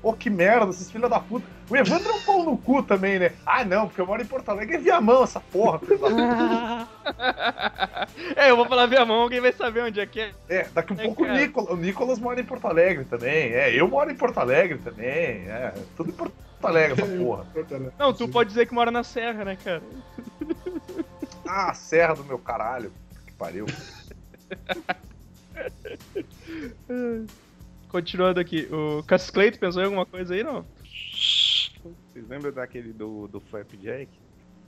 [0.00, 1.44] Pô, que merda, esses filhos da puta.
[1.68, 3.32] O Evandro é um pau no cu também, né?
[3.44, 5.80] Ah, não, porque eu moro em Porto Alegre é Viamão, essa porra,
[8.36, 10.32] é, eu vou falar minha mão, alguém vai saber onde é que é.
[10.48, 11.26] É, daqui a É, pouco o.
[11.32, 13.52] Nicolas, o Nicolas mora em Porto Alegre também.
[13.52, 15.08] É, eu moro em Porto Alegre também.
[15.48, 16.32] É, tudo em Porto
[16.62, 17.44] Alegre, essa porra.
[17.98, 19.82] Não, tu pode dizer que mora na Serra, né, cara?
[21.50, 22.92] Ah, Serra do meu caralho.
[23.24, 23.64] Que pariu.
[27.88, 30.64] Continuando aqui, o Cassius Clayton pensou em alguma coisa aí, não?
[32.12, 34.08] Vocês lembram daquele do, do Flapjack?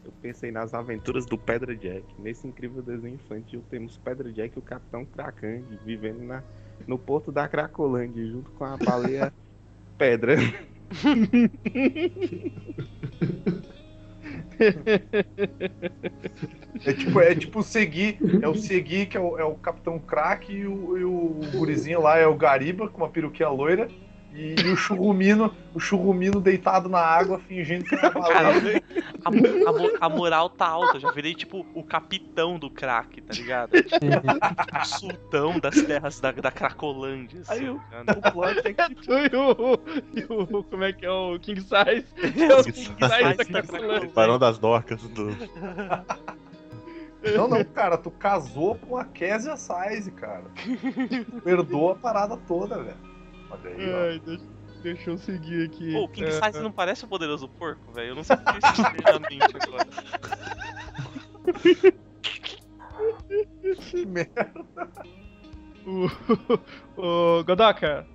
[0.04, 2.02] Eu pensei nas aventuras do Pedra Jack.
[2.18, 6.42] Nesse incrível desenho infantil temos Pedra Jack e o Capitão Cracande vivendo na,
[6.86, 9.30] no porto da Cracolândia junto com a baleia
[9.98, 10.36] Pedra.
[16.84, 19.98] É tipo, é tipo o Segui, é o Segui que é o, é o Capitão
[19.98, 23.88] Crack e o, e o gurizinho lá é o Gariba com uma peruquinha loira
[24.32, 28.82] e, o churrumino, o churrumino deitado na água fingindo que uma baleia.
[29.24, 33.34] A, a a moral tá alta, eu já virei tipo o capitão do crack, tá
[33.34, 33.72] ligado?
[33.82, 34.06] Tipo,
[34.80, 37.40] o sultão das terras da, da Cracolândia.
[37.42, 37.76] Assim, Aí o-?
[37.76, 39.80] O plot é que Tu e o,
[40.14, 40.64] e o.
[40.64, 42.06] Como é que é o King Size?
[42.42, 44.10] É o King Size da Cracolândia.
[44.14, 45.30] Barão das Docas do.
[47.34, 50.44] Não, não, cara, tu casou com a Késia Size, cara.
[51.44, 53.09] Perdoa a parada toda, velho.
[53.50, 53.96] Olha aí, ó.
[53.98, 54.44] Ai, deixa,
[54.82, 55.92] deixa eu seguir aqui.
[55.92, 58.10] Pô, o King É, Size não parece o poderoso porco, velho?
[58.10, 59.86] Eu não sei por que isso me veio na mente agora.
[63.90, 64.50] Que merda.
[65.86, 66.10] O,
[67.40, 68.06] o Godoka,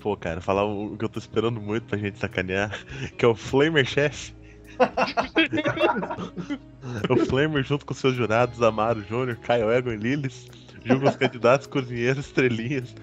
[0.00, 2.70] Pô, cara, falar o que eu tô esperando muito pra gente sacanear,
[3.18, 4.32] que é o Flamer Chef.
[7.10, 10.48] o Flamer, junto com seus jurados Amaro Júnior, Caio Egon e Lillis,
[10.84, 12.94] julga os candidatos cozinheiros estrelinhas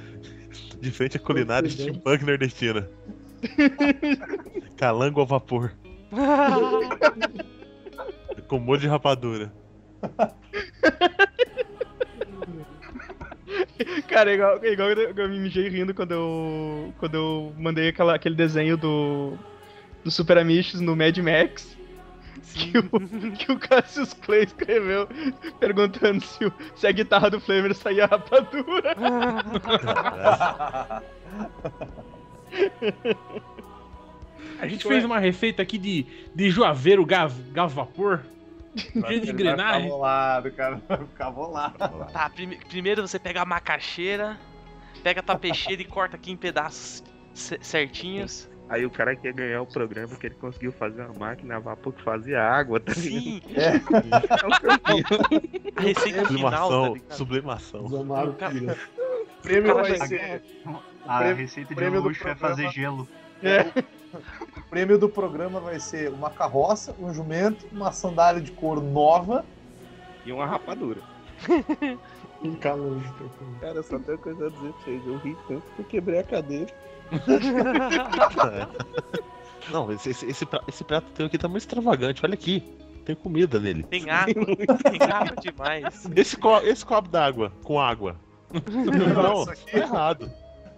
[0.84, 2.88] de frente à culinária steampunk nordestina.
[4.78, 5.74] Calango ao vapor,
[8.48, 9.52] com molho de rapadura.
[14.08, 17.90] Cara, é igual, é igual eu eu me mijei rindo quando eu, quando eu mandei
[17.90, 19.38] aquela, aquele desenho do,
[20.04, 21.78] do Super Amish no Mad Max.
[22.54, 22.84] Que o,
[23.38, 25.08] que o Cassius Clay escreveu
[25.60, 28.96] perguntando se, o- se a guitarra do Flamer saía rapadura.
[34.60, 38.22] A gente fez uma receita aqui de, de joaveiro gás, gás vapor.
[38.76, 39.88] Cheio de engrenagem.
[39.90, 40.82] bolado, cara.
[40.88, 41.78] Vai ficar bolado.
[42.12, 44.38] Tá, prime- primeiro você pega a macaxeira,
[45.04, 47.04] pega a tua peixeira e corta aqui em pedaços
[47.34, 48.50] ce- certinhos.
[48.70, 51.94] Aí o cara quer ganhar o programa porque ele conseguiu fazer uma máquina a vapor
[51.94, 53.24] que fazia água, tá ligado?
[53.24, 55.06] Sim, É o caminho.
[55.76, 57.14] a receita final, tá Sublimação, ligado?
[57.18, 58.02] sublimação.
[58.02, 58.78] Amaro Cara.
[59.40, 60.42] O prêmio vai ser.
[61.06, 62.56] A prêmio- receita de luxo é programa.
[62.56, 63.08] fazer gelo.
[64.58, 69.46] O prêmio do programa vai ser uma carroça, um jumento, uma sandália de cor nova.
[70.26, 71.02] E uma rapadura.
[72.44, 73.02] Um calango.
[73.62, 75.02] Cara, só tem uma coisa a dizer pra vocês.
[75.08, 76.68] Eu ri tanto que eu quebrei a cadeira.
[79.72, 82.64] Não, esse, esse, esse, pra- esse prato teu aqui tá muito extravagante, olha aqui.
[83.06, 83.84] Tem comida nele.
[83.84, 84.34] Tem água,
[84.90, 86.08] tem água demais.
[86.16, 88.16] Esse, co esse copo d'água com água.
[88.54, 90.32] Não, tá errado.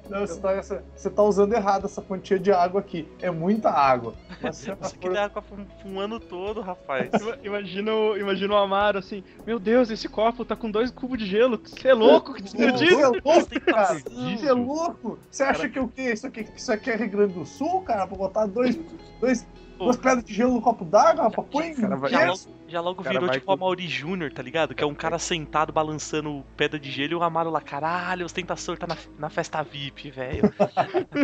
[0.10, 3.08] Não, você tá, essa- você tá usando errado essa quantia de água aqui.
[3.22, 4.14] É muita água.
[4.42, 7.10] Mas se Isso aqui dá água pra um, um ano todo, rapaz.
[7.20, 11.18] Ima- Imagina, o- imagina o Amaro assim: Meu Deus, esse copo tá com dois cubos
[11.18, 11.60] de gelo.
[11.64, 12.34] Você é louco?
[12.34, 13.94] que Você é louco, cara?
[14.00, 15.20] Você é louco?
[15.32, 16.12] Você acha que o quê?
[16.14, 18.06] Isso aqui, isso aqui é Rio Grande do Sul, cara?
[18.08, 18.78] Pra botar dois,
[19.20, 19.46] dois,
[19.78, 21.48] duas pedras de gelo no copo d'água, rapaz?
[21.52, 24.74] Põe vai- Já logo, já logo virou tipo a com- Mauri Júnior, tá ligado?
[24.74, 28.76] Que é um cara sentado balançando pedra de gelo e o Amaro lá, caralho, ostentação
[28.76, 30.52] tá na, na festa VIP, velho.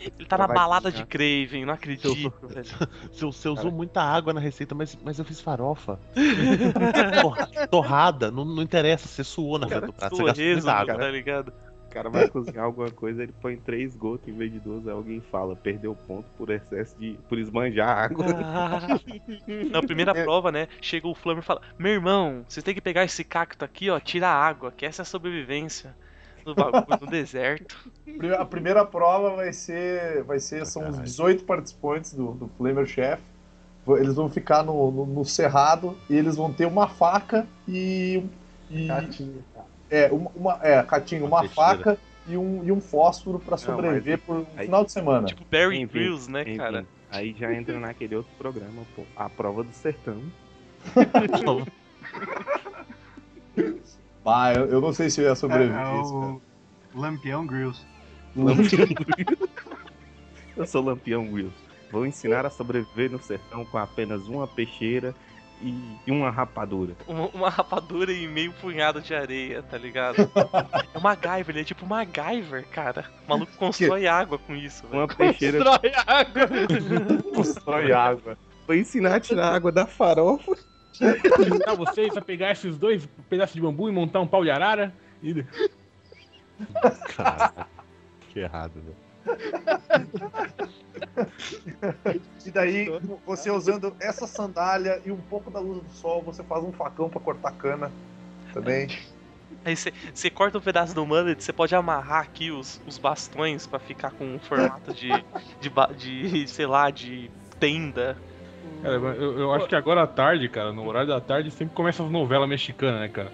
[0.00, 1.04] Ele tá na Vai balada de.
[1.06, 2.64] Craven, não acredito, velho.
[3.12, 5.98] Você, você usou muita água na receita, mas, mas eu fiz farofa.
[7.22, 10.24] Torra- Torrada, não, não interessa, você suou na frente do prato, você
[10.54, 10.94] gastou água.
[10.98, 11.52] tá ligado?
[11.94, 14.92] O cara vai cozinhar alguma coisa, ele põe três gotas em vez de duas, aí
[14.92, 17.16] alguém fala, perdeu ponto por excesso de.
[17.28, 18.26] por esbanjar água.
[19.70, 20.66] Na primeira prova, né?
[20.80, 24.00] Chega o Flamer e fala: Meu irmão, você tem que pegar esse cacto aqui, ó,
[24.00, 25.94] tira a água, que essa é a sobrevivência
[26.44, 27.88] no bagulho, no deserto.
[28.40, 30.24] A primeira prova vai ser.
[30.24, 33.22] Vai ser são os 18 participantes do, do Flamer Chef.
[33.86, 38.20] Eles vão ficar no, no, no cerrado e eles vão ter uma faca e.
[38.68, 39.44] e Catinha.
[39.90, 44.18] É, uma, uma- é, Catinho, uma Uma faca e um, e um fósforo pra sobreviver
[44.18, 45.26] por um final de semana.
[45.28, 46.86] Tipo Barry Enfim, Grylls, né, enfim, cara?
[47.10, 49.02] Aí já entra naquele outro programa, pô.
[49.14, 50.20] A prova do sertão.
[54.26, 56.32] Ah, eu, eu não sei se eu ia sobreviver É, é isso, cara.
[56.94, 57.84] o Lampião Grills.
[60.56, 61.52] Eu sou Lampião Wills.
[61.90, 65.14] Vou ensinar a sobreviver no sertão com apenas uma peixeira
[65.60, 66.94] e e uma rapadura.
[67.06, 70.16] Uma, uma rapadura e meio punhado de areia, tá ligado?
[70.94, 73.04] É o MacGyver, ele é tipo MacGyver, cara.
[73.26, 75.02] O maluco constrói água com isso, velho.
[75.02, 76.48] Uma peixeira Destrói a água.
[77.34, 78.38] Constrói água.
[78.66, 80.52] Vou ensinar a tirar água da farofa.
[81.00, 84.94] ensinar vocês a pegar esses dois pedaços de bambu e montar um pau de arara.
[85.22, 85.44] E...
[87.16, 87.66] Caraca,
[88.32, 89.03] que errado, velho.
[92.44, 92.88] E daí,
[93.24, 97.08] você usando essa sandália e um pouco da luz do sol, você faz um facão
[97.08, 97.90] pra cortar cana
[98.52, 98.88] também.
[99.64, 103.78] Aí você corta um pedaço do mullet, você pode amarrar aqui os, os bastões pra
[103.78, 105.08] ficar com um formato de,
[105.60, 108.16] de, ba- de, sei lá, de tenda.
[108.82, 112.02] Cara, eu, eu acho que agora à tarde, cara, no horário da tarde, sempre começa
[112.02, 113.32] as novelas mexicanas, né, cara?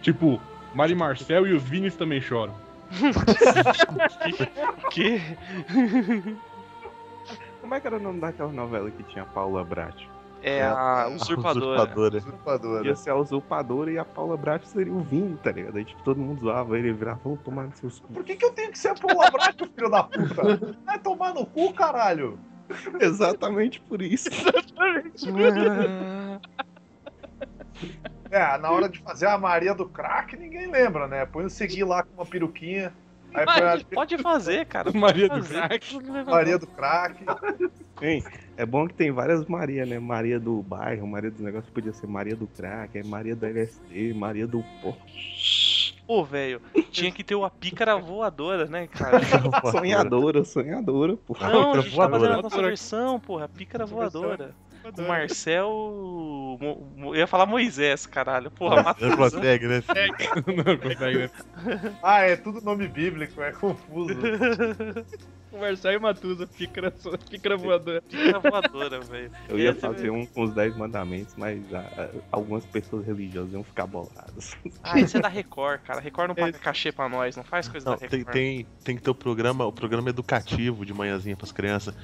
[0.00, 0.40] Tipo,
[0.74, 2.54] Mari Marcel e os Vinis também choram.
[4.84, 5.20] O quê?
[7.60, 10.06] Como é que era o nome daquela novela que tinha a Paula Brat?
[10.42, 11.80] É a usurpadora.
[11.80, 12.18] Usurpadora.
[12.18, 12.86] Usurpadora.
[12.86, 15.78] Ia ser a usurpadora e a Paula Brat seria o vinho, tá ligado?
[15.78, 18.12] Aí tipo, todo mundo zoava ele e virava, vamos tomar nos seus cu.
[18.12, 20.76] Por que, que eu tenho que ser a Paula Bracho, filho da puta?
[20.84, 22.38] Vai tomar no cu, caralho.
[23.00, 24.28] Exatamente por isso.
[28.34, 31.24] É, na hora de fazer a Maria do crack, ninguém lembra, né?
[31.24, 32.92] Põe o seguir lá com uma peruquinha.
[33.32, 34.86] Aí Mas a pode fazer, cara.
[34.86, 35.68] pode Maria do fazer.
[35.68, 35.98] crack.
[36.26, 37.24] Maria do crack.
[38.02, 38.24] Hein?
[38.56, 40.00] É bom que tem várias Maria, né?
[40.00, 44.12] Maria do bairro, Maria dos negócios, podia ser Maria do crack, é Maria do LSD,
[44.14, 44.96] Maria do pó.
[46.04, 49.20] Pô, velho, tinha que ter uma pícara voadora, né, cara?
[49.70, 51.36] Sonhadora, sonhadora, pô.
[51.40, 54.54] Não, a gente tá fazendo a nossa versão, porra, pícara voadora.
[54.98, 55.68] O Marcel.
[56.60, 58.50] Mo- Mo- Eu ia falar Moisés, caralho.
[58.50, 59.16] Porra, Não Matusa.
[59.16, 59.82] consegue, né?
[60.66, 61.30] Não consegue, né?
[62.02, 64.14] Ah, é tudo nome bíblico, é confuso.
[65.54, 66.92] O Marcel e Matusa, pícara,
[67.30, 68.02] pícara voadora.
[68.02, 69.30] Pícara voadora, velho.
[69.48, 73.62] Eu ia Esse, fazer um com os 10 mandamentos, mas ah, algumas pessoas religiosas iam
[73.62, 74.56] ficar boladas.
[74.82, 76.00] Ah, isso é da Record, cara.
[76.00, 78.32] Record não paga cachê pra nós, não faz coisa Não, da tem, Record.
[78.34, 81.94] tem, tem que ter o programa, o programa educativo de manhãzinha pras crianças.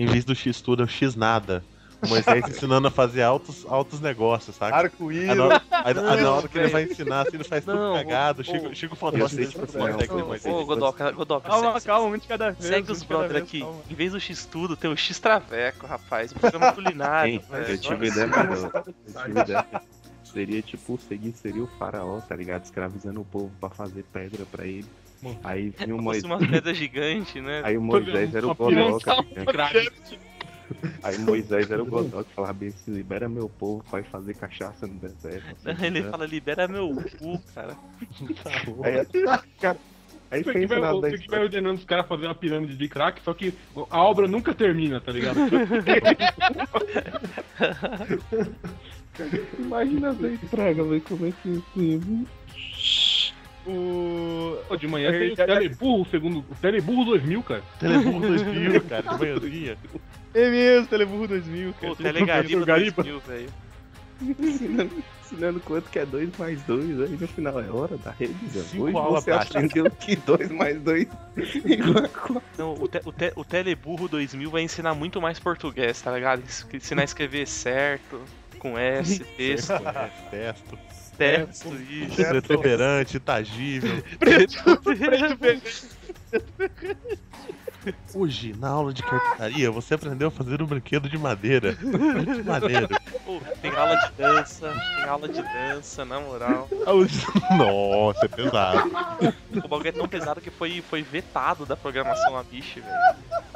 [0.00, 1.62] Em vez do X tudo, é o X nada.
[2.02, 4.74] O Moisés ensinando a fazer altos, altos negócios, saca?
[4.74, 5.36] Arco-íris.
[5.36, 8.40] na, hora, que ele vai ensinar, assim, ele faz Não, tudo cagado.
[8.40, 12.06] ô, o eu fotógrafo sei, e tipo, diz, não, "Moisés, ô, Godoka, Calma, segue, calma,
[12.08, 12.64] um de cada vez.
[12.64, 13.60] segue os brother aqui.
[13.60, 13.82] calma.
[13.90, 16.32] Em vez do X tudo, tem o X Traveco, rapaz.
[16.32, 18.70] Um programa culinário, eu tive ideia melhor.
[18.86, 19.66] Eu tive ideia.
[20.24, 22.64] Seria tipo, seguir seria o faraó, tá ligado?
[22.64, 24.86] Escravizando o povo pra fazer pedra pra ele.
[25.44, 26.24] Aí vinha se Moisés.
[26.24, 27.62] uma pedra gigante, né?
[27.64, 29.12] Aí o Moisés era o Godoca.
[31.02, 34.34] Aí Moisés era o Godoca que falava bem assim, libera meu povo pra ir fazer
[34.34, 35.56] cachaça no deserto.
[35.68, 36.10] assim, Ele né?
[36.10, 37.76] fala, libera meu cu, cara.
[38.84, 39.06] Aí,
[39.60, 39.78] cara,
[40.30, 42.88] aí Isso pensa vai, na isso aqui vai ordenando os caras fazer uma pirâmide de
[42.88, 43.52] crack, só que
[43.90, 45.40] a obra nunca termina, tá ligado?
[49.58, 51.90] Imagina essa entrega, velho, como é que é
[53.70, 54.58] O.
[54.68, 56.38] Pô, de manhã tem o Teleburro, segundo.
[56.40, 57.62] O Teleburro 2000, cara.
[57.78, 59.76] Teleburro 2000, cara, de manhãzinha.
[60.34, 61.94] É mesmo, Teleburro 2000, cara.
[61.94, 63.02] Pô, Telegariba Gariba.
[63.02, 63.48] 2000, velho.
[64.38, 64.90] ensinando,
[65.24, 68.62] ensinando quanto que é 2 mais 2, aí no final é hora da revisão.
[68.64, 71.06] Cinco Hoje você aprendeu que 2 mais 2
[71.64, 72.42] igual a 4.
[72.58, 76.40] Não, o, te, o, te, o Teleburro 2000 vai ensinar muito mais português, tá ligado?
[76.42, 78.20] Ens- Ensinar a escrever certo,
[78.58, 79.72] com S, texto,
[81.20, 81.70] É, Testo.
[81.70, 82.16] texto, isso.
[82.16, 83.20] Pretuberante.
[88.14, 91.76] Hoje, na aula de carpintaria, você aprendeu a fazer um brinquedo de madeira.
[91.80, 92.88] Muito maneiro.
[93.24, 96.68] Pô, tem aula de dança, tem aula de dança, na moral.
[97.56, 98.90] Nossa, é pesado.
[99.64, 103.49] O bagulho é tão pesado que foi, foi vetado da programação a bicho, velho.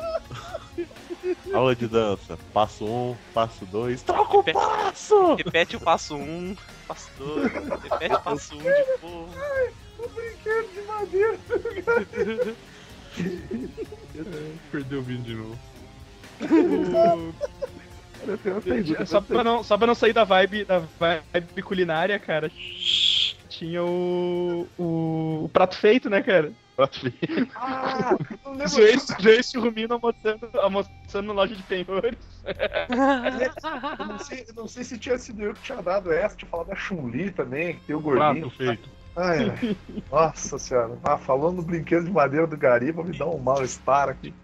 [1.52, 2.38] Aula de dança.
[2.52, 4.02] Passo 1, um, passo 2.
[4.02, 5.34] Troca o Repete- passo!
[5.34, 8.68] Repete o passo 1, um, passo 2, repete o passo 1 um de
[9.02, 9.28] novo.
[10.14, 11.38] Brinquedo de madeira.
[14.70, 15.58] Perdeu o vídeo de novo.
[18.62, 19.06] Pergunta.
[19.06, 22.50] Só pra, não, só pra não sair da vibe, da vibe culinária, cara.
[23.48, 25.44] Tinha o, o.
[25.44, 26.52] o prato feito, né, cara?
[27.54, 29.20] Ah, não lembro.
[29.20, 32.18] Joyce Rumino almoçando, almoçando na loja de penhores.
[33.98, 36.50] Eu não, sei, eu não sei se tinha sido eu que tinha dado essa, tinha
[36.50, 38.50] falado da Chun-Li também, que tem o gordinho.
[38.50, 38.88] Prato feito.
[39.16, 39.76] Ai, ai.
[40.10, 40.98] Nossa senhora.
[41.04, 44.34] Ah, falando no brinquedo de madeira do Gariba, me dá um mal-estar aqui.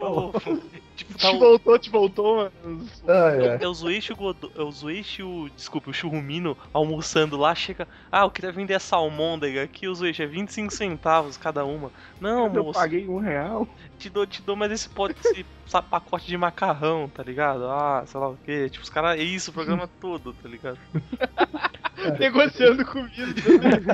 [0.96, 2.86] Tipo, Te tá o, voltou, te voltou, mano.
[3.08, 3.58] Ai.
[3.62, 7.88] é o Zuichi, o Godo- é o Zuichi, o, desculpa, o Churrumino almoçando lá, chega,
[8.12, 11.90] ah, eu queria vender essa almôndega aqui, o Zuichi, é 25 centavos cada uma.
[12.20, 13.66] Não, Eu moço, paguei um real.
[13.98, 17.64] te dou, te dou mais esse, pote, esse sa- pacote de macarrão, tá ligado?
[17.68, 18.68] Ah, sei lá o quê.
[18.68, 20.78] Tipo, os caras, é isso o programa todo, tá ligado?
[22.18, 23.34] Negociando comida.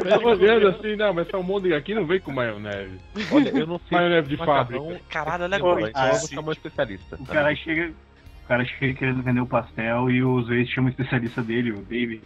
[0.08, 3.00] Tava olhando assim, não, mas essa almôndega aqui não vem com maionese.
[3.32, 3.98] Olha, eu não sei.
[3.98, 5.00] Maionese de fábrica.
[5.08, 5.80] Caralho, olha agora.
[5.88, 6.52] eu vou esse- chamar um
[6.96, 7.22] especialista.
[7.22, 7.32] O tá?
[7.32, 7.92] cara chega.
[8.44, 11.82] O cara chega querendo vender o pastel e o Zoe chama o especialista dele, o
[11.82, 12.22] David.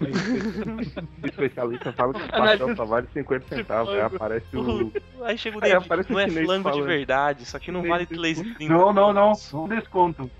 [0.00, 3.94] O especialista fala que o pastel só vale 50 centavos.
[3.94, 4.92] Aí aparece o.
[5.24, 8.06] Aí chega o Aí David, o não é flango de verdade, isso aqui não vale
[8.06, 9.32] 3 Não, não, não.
[9.54, 10.30] Um desconto.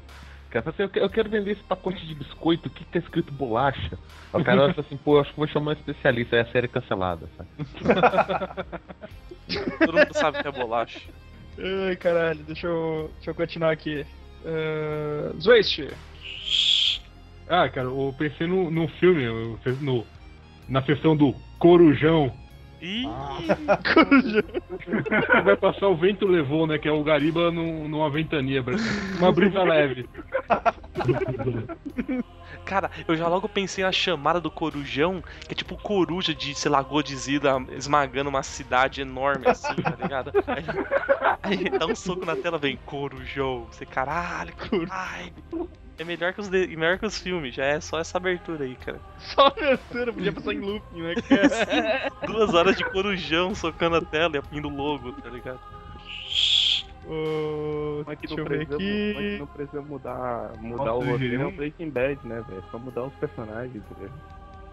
[0.50, 2.98] Cara, fala assim, eu que- eu quero vender esse pacote de biscoito, o que tá
[2.98, 3.98] escrito bolacha?
[4.32, 6.46] Aí O cara olha assim, pô, eu acho que vou chamar um especialista, aí a
[6.46, 7.48] série é cancelada, sabe?
[9.78, 11.00] Todo mundo sabe que é bolacha.
[11.58, 14.04] Ai, caralho, deixa eu, deixa eu continuar aqui.
[14.44, 15.88] Uh, Zwist.
[17.48, 19.24] Ah, cara, eu pensei no, num filme,
[19.80, 20.06] no,
[20.68, 22.32] na sessão do Corujão.
[22.80, 23.04] Ih,
[25.44, 26.78] Vai passar o vento levou, né?
[26.78, 28.62] Que é o Gariba num- numa ventania,
[29.18, 30.06] uma brisa leve.
[32.64, 36.70] cara, eu já logo pensei na chamada do corujão, que é tipo coruja de, sei
[36.70, 40.32] lá, Godzilla esmagando uma cidade enorme assim, tá ligado?
[40.46, 40.64] Aí,
[41.42, 43.66] aí dá um soco na tela, vem corujão.
[43.70, 45.32] Você, caralho, caralho.
[45.98, 48.76] É melhor que, os de- melhor que os filmes, já é só essa abertura aí,
[48.76, 49.00] cara.
[49.18, 52.12] Só a abertura, podia passar em looping, né, cara?
[52.26, 55.58] Duas horas de corujão socando a tela e indo logo, tá ligado?
[57.06, 59.38] Uh, Mas que deixa não eu ver precisa, mas que aqui.
[59.38, 62.58] não precisa mudar, mudar Nossa, o roteiro, é o Breaking Bad, né, velho?
[62.66, 64.10] É só mudar os personagens, entendeu?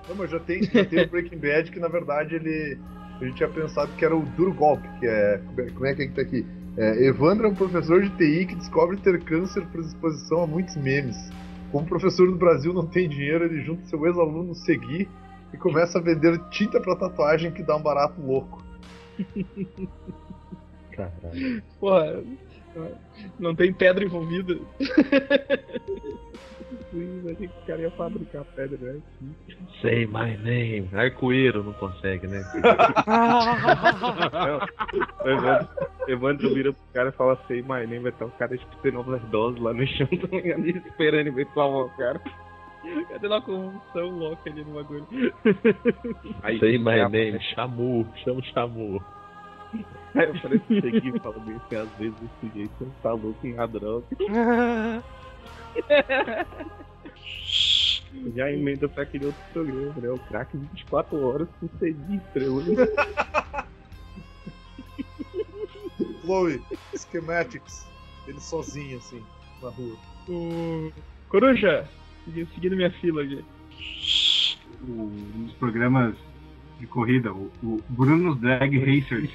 [0.10, 2.78] Não, mas já tem, já tem o Breaking Bad que na verdade ele.
[3.22, 5.40] A gente tinha pensado que era o duro golpe, que é.
[5.74, 6.46] Como é que é que tá aqui?
[6.76, 10.76] É, Evandro é um professor de TI que descobre ter câncer por exposição a muitos
[10.76, 11.16] memes.
[11.72, 15.08] Como professor do Brasil não tem dinheiro, ele junta seu ex-aluno Segui
[15.54, 18.64] e começa a vender tinta pra tatuagem que dá um barato louco.
[20.92, 21.64] Caralho.
[21.80, 22.24] Porra,
[23.40, 24.60] não tem pedra envolvida.
[26.92, 29.02] Sim, mas que o cara ia fabricar pedra, né?
[29.82, 30.90] Say my name.
[30.94, 32.44] Arco-íro não consegue, né?
[33.08, 34.60] Não,
[35.24, 35.70] o Evandro,
[36.08, 39.60] Evandro vira pro cara e fala sei my name, vai estar o cara tendo overdose
[39.60, 40.68] lá no chão, tá ligado?
[40.68, 42.22] E esperando em de salvar o cara.
[43.10, 45.08] Cadê lá convulsão louca ali no bagulho?
[46.42, 47.40] Aí, Say my aí name.
[47.56, 48.08] Chamu.
[48.24, 49.04] Chama o Chamu.
[50.16, 53.66] Aí aparece o Segui e fala bem assim, às vezes esse jeito tá louco na
[53.66, 54.06] droga.
[58.36, 60.10] Já emenda pra aquele outro programa, né?
[60.10, 62.62] O crack 24 horas com Segui estrela.
[66.22, 66.62] Chloe,
[66.96, 67.86] Schematics.
[68.28, 69.22] Ele sozinho, assim,
[69.62, 69.98] na rua.
[70.30, 70.92] O.
[71.30, 71.88] Coruja!
[72.26, 73.44] Segui- Seguindo minha fila aqui.
[74.88, 76.16] O- um dos programas
[76.80, 79.30] de corrida, o, o Bruno's Drag Racers.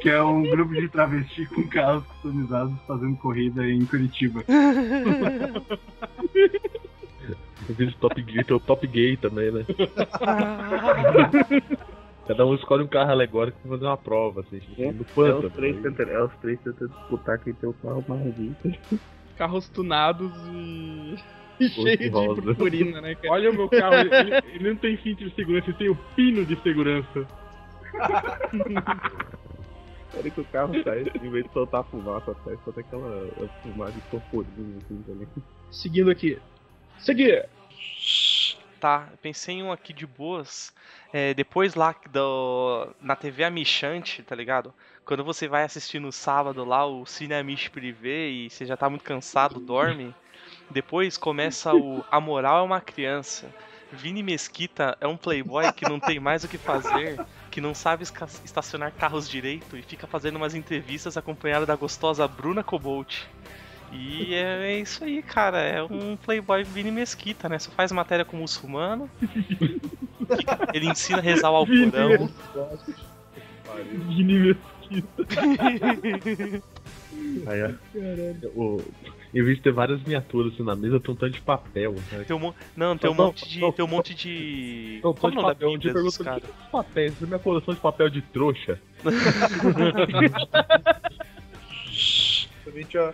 [0.00, 4.42] Que é um grupo de travesti com carros customizados fazendo corrida em Curitiba.
[7.68, 9.64] De Top Gear, tem o Top Gay também, né?
[12.26, 15.06] Cada um escolhe um carro alegórico pra fazer uma prova, assim, tipo, no É os,
[15.14, 15.50] pântano.
[15.50, 15.82] três aí.
[15.82, 18.72] tentando, é os três tentando disputar quem tem o carro mais rico.
[19.36, 21.14] Carros tunados e.
[21.60, 23.32] e cheio de purpurina, né, cara?
[23.34, 25.96] Olha o meu carro, ele, ele- ele não tem cinto de segurança, ele tem o
[26.16, 27.26] pino de segurança.
[30.14, 33.28] Olha que o carro sai, em vez de soltar fumaça, sai só tem aquela
[33.62, 35.28] fumaça de purpurina assim também.
[35.70, 36.38] Seguindo aqui.
[36.98, 37.48] Seguir!
[38.80, 40.72] Tá, pensei em um aqui de boas.
[41.12, 44.72] É, depois lá do, na TV Amichante, tá ligado?
[45.04, 48.88] Quando você vai assistir no sábado lá o Cine Amish Privé e você já tá
[48.88, 50.14] muito cansado, dorme.
[50.70, 53.52] Depois começa o A Moral é uma Criança.
[53.92, 57.18] Vini Mesquita é um playboy que não tem mais o que fazer,
[57.50, 58.04] que não sabe
[58.44, 63.22] estacionar carros direito e fica fazendo umas entrevistas acompanhado da gostosa Bruna Cobolt.
[63.92, 65.58] E é, é isso aí, cara.
[65.60, 67.58] É um playboy Vini Mesquita, né?
[67.58, 69.10] Só faz matéria com muçulmano.
[70.72, 72.30] ele ensina a rezar o Alcorão.
[74.06, 74.56] Vini
[77.46, 78.84] Aí, ó, o-
[79.32, 81.94] em vez de ter várias miniaturas assim na mesa, tem um tanto de papel.
[82.10, 82.24] Né?
[82.26, 83.60] Tem um, não, tem um Não, monte de.
[83.60, 83.72] não.
[83.72, 85.00] Tem um monte de.
[85.02, 86.56] Não, Qual tanto o de nome da papel, onde eu Bíblia dos pergunto caras?
[86.64, 88.80] que papéis, é minha coleção de papel de trouxa.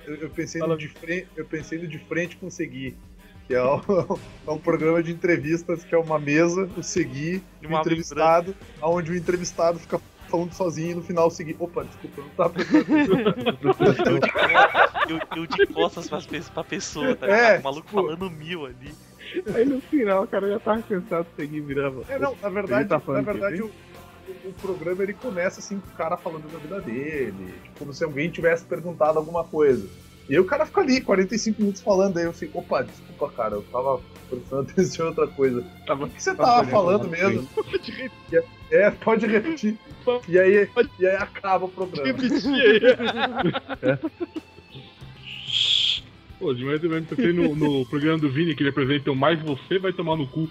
[0.07, 2.97] Eu, eu pensei no de frente, eu pensei no de frente com Segui.
[3.47, 3.79] Que é um,
[4.47, 8.55] é um programa de entrevistas que é uma mesa, o seguir, E o uma entrevistado,
[8.83, 11.57] onde o entrevistado fica falando sozinho e no final seguir.
[11.59, 12.55] Opa, desculpa, eu não tava
[15.09, 17.61] Eu, eu de costas pra, pe- pra pessoa, tá É, ligado?
[17.61, 18.93] O maluco tipo- falando mil ali.
[19.55, 22.03] Aí no final o cara já tava cansado de seguir virava.
[22.09, 25.89] É, não, na verdade, tá na verdade o, o- o programa ele começa assim com
[25.89, 29.87] o cara falando da vida dele, tipo, como se alguém tivesse perguntado alguma coisa.
[30.29, 33.55] E aí o cara fica ali, 45 minutos falando, aí eu fico, opa, desculpa, cara,
[33.55, 35.61] eu tava prestando atenção em outra coisa.
[35.89, 37.49] O que você tava olhando falando mesmo?
[38.71, 39.77] É, pode repetir.
[40.29, 42.07] E aí, e aí acaba o programa.
[42.07, 42.81] Repetir aí.
[46.39, 49.17] Pô, de mais ou menos pensei no, no programa do Vini que ele apresenta o
[49.17, 50.49] Mais Você Vai Tomar no Cu.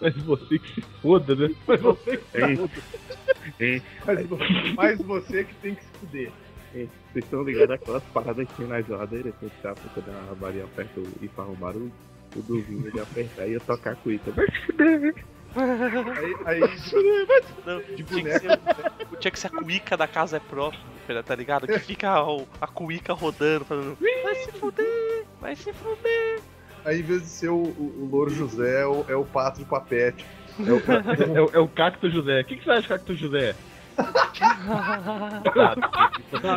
[0.00, 1.50] Mas você que se foda, né?
[1.66, 2.72] Mas você que se foda.
[4.06, 6.30] Mas, mas você que tem que se fuder.
[6.72, 9.60] vocês estão ligados àquelas paradas que tinha na geladeira que a gente
[9.94, 11.86] quando a Maria aperta o- e faz um barulho?
[11.86, 14.30] O do vinho ele apertar e eu tocar a cuíca.
[14.30, 15.14] Vai se fuder!
[15.54, 16.60] Aí, aí
[17.66, 18.60] Não, de tinha, que ser,
[19.20, 21.66] tinha que ser a cuíca da casa é própria, tá ligado?
[21.66, 26.40] Que fica o- a cuíca rodando, falando Vai se fuder, vai se fuder.
[26.84, 29.58] Aí, em vez de ser o, o, o Louro José, é o, é o Pato
[29.60, 30.24] de Papete.
[30.58, 30.78] É o,
[31.36, 32.40] É, o- é o Cacto José.
[32.40, 33.54] O que, que você acha de Cacto José?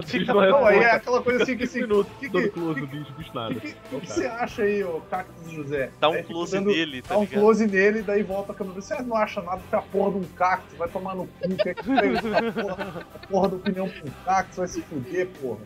[0.06, 1.82] Fica- não, aí é aquela coisa assim que assim.
[1.82, 3.56] minutos, que- que- close no bicho, bicho O nada.
[3.56, 5.92] que, que, que você acha aí, ô Cactus José?
[6.00, 7.40] Dá um close dando- nele, tá Dá um ligado?
[7.42, 8.82] close nele, daí volta a câmera.
[8.82, 11.56] Você não acha nada que a porra de um cactus vai tomar no cu, que
[11.56, 11.82] pega
[12.18, 15.60] essa porra, a porra da opinião pra um cactus, vai se fuder, porra.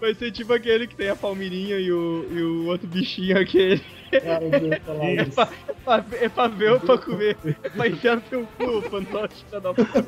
[0.00, 3.80] Vai ser tipo aquele que tem a palmeirinha e o, e o outro bichinho aquele.
[4.10, 5.34] Cara, eu ia falar É isso.
[5.34, 7.36] pra, é pra- é pra ver ou pra comer?
[7.62, 10.04] É pra enfiar no teu cu, fantoche da puta.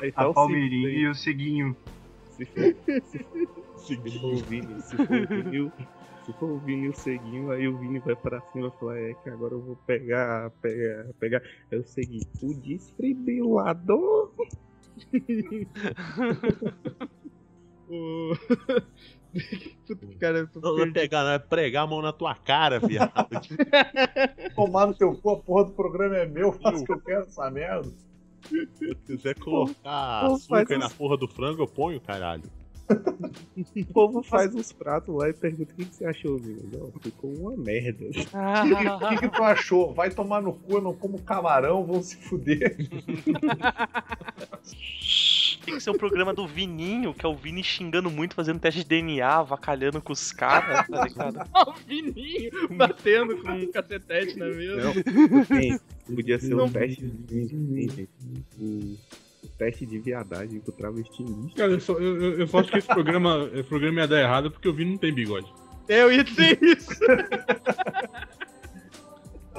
[0.00, 1.76] Aí tá A o Palmeirinha e o Seguinho.
[2.36, 3.18] Se for, se,
[4.00, 5.72] se for o Vini, se for o Vini,
[6.24, 8.98] se for o Vini e o Seguinho, aí o Vini vai pra cima e falar,
[8.98, 11.42] é que agora eu vou pegar, pegar, pegar.
[11.70, 14.32] Aí o Seguinho, o desfibrilador.
[17.90, 18.34] O...
[19.86, 20.94] Puta, cara, eu tô Não vai perdido.
[20.94, 23.12] pegar, não, é pregar a mão na tua cara, viado.
[24.56, 27.22] Tomar no teu cu, a porra do programa é meu, faço o que eu quero
[27.22, 27.88] essa merda.
[28.74, 32.42] Se quiser colocar Pô, açúcar faz aí na uns- porra do frango, eu ponho, caralho.
[33.76, 36.68] O povo faz uns pratos lá e pergunta o que, que você achou, Vini.
[36.72, 38.04] Não, ficou uma merda.
[38.06, 39.94] O que, que, que tu achou?
[39.94, 42.76] Vai tomar no cu, eu não como camarão, vão se fuder.
[45.70, 48.80] Tem que ser um programa do Vininho, que é o Vini xingando muito, fazendo teste
[48.82, 51.38] de DNA, avacalhando com os caras, tá ligado?
[51.68, 54.92] o fininho batendo com um cacetete na mesa.
[55.58, 55.78] Ei,
[56.14, 56.64] podia ser Não.
[56.66, 58.08] um teste de.
[59.42, 61.56] O teste de viadagem com o travestinista.
[61.56, 64.20] Cara, eu só, eu, eu- eu só acho que esse programa, esse programa ia dar
[64.20, 65.46] errado porque o Vini não tem bigode.
[65.88, 66.88] Eu ia dizer isso.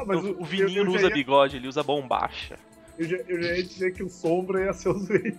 [0.05, 2.57] Mas o, o Vininho não usa ia- bigode, ele usa bombacha.
[3.01, 5.35] Eu já, eu já ia dizer que o Sombra ia ser os reis.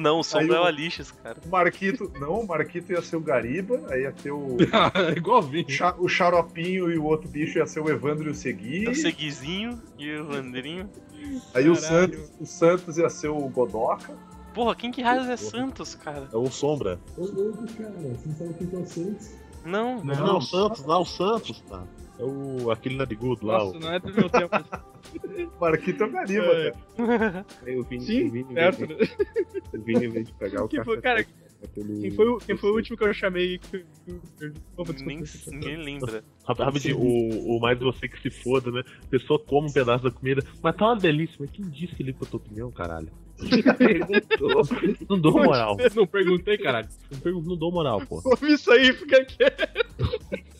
[0.00, 1.38] Não, o som Aí não é o- Alixis, cara.
[1.44, 4.56] O Marquito, não, o Marquito ia ser o Gariba, aí ia ter o,
[5.14, 5.70] é igual o Vini.
[5.70, 8.88] Cha- o Xaropinho e o outro bicho ia ser o Evandro e o Segui.
[8.88, 10.88] O Seguizinho e o Vandrinho.
[11.54, 11.76] Aí o.
[11.76, 14.14] Santos, o Santos ia ser o Godoca.
[14.54, 16.28] Porra, quem que raios é Santos, cara?
[16.32, 16.98] É o Sombra.
[17.16, 17.92] Ô, louco, cara.
[17.92, 19.30] Você não sabe quem que é o Santos?
[19.64, 20.02] Não.
[20.04, 21.84] Não, não, o Santos, não, o Santos, tá.
[22.18, 23.58] É o aquele narigudo lá.
[23.58, 24.56] Nossa, o- não é do meu tempo.
[25.56, 26.72] O Marquito é Gariba, É.
[26.96, 27.46] cara.
[27.66, 28.86] Aí o Vini, Sim, o Vini, certo.
[28.86, 28.94] de-
[29.76, 31.26] o Vini, vez de pegar o foi, cacetete, cara,
[31.76, 33.60] no- Quem foi, o, quem foi o último que eu chamei?
[35.04, 35.50] Nem, desculpa.
[35.58, 36.24] ninguém lembra.
[36.46, 38.82] Rap- Rapidinho, o, o mais você que se foda, né?
[39.04, 41.36] A pessoa come um pedaço da comida, mas tá uma delícia.
[41.40, 43.08] Mas quem disse que limpa a tua opinião, caralho?
[45.08, 45.76] Não dou moral.
[45.94, 46.88] Não perguntei, caralho.
[47.10, 48.20] Não, pergunto, não dou moral, pô.
[48.24, 49.86] Ouve isso aí, fica quieto.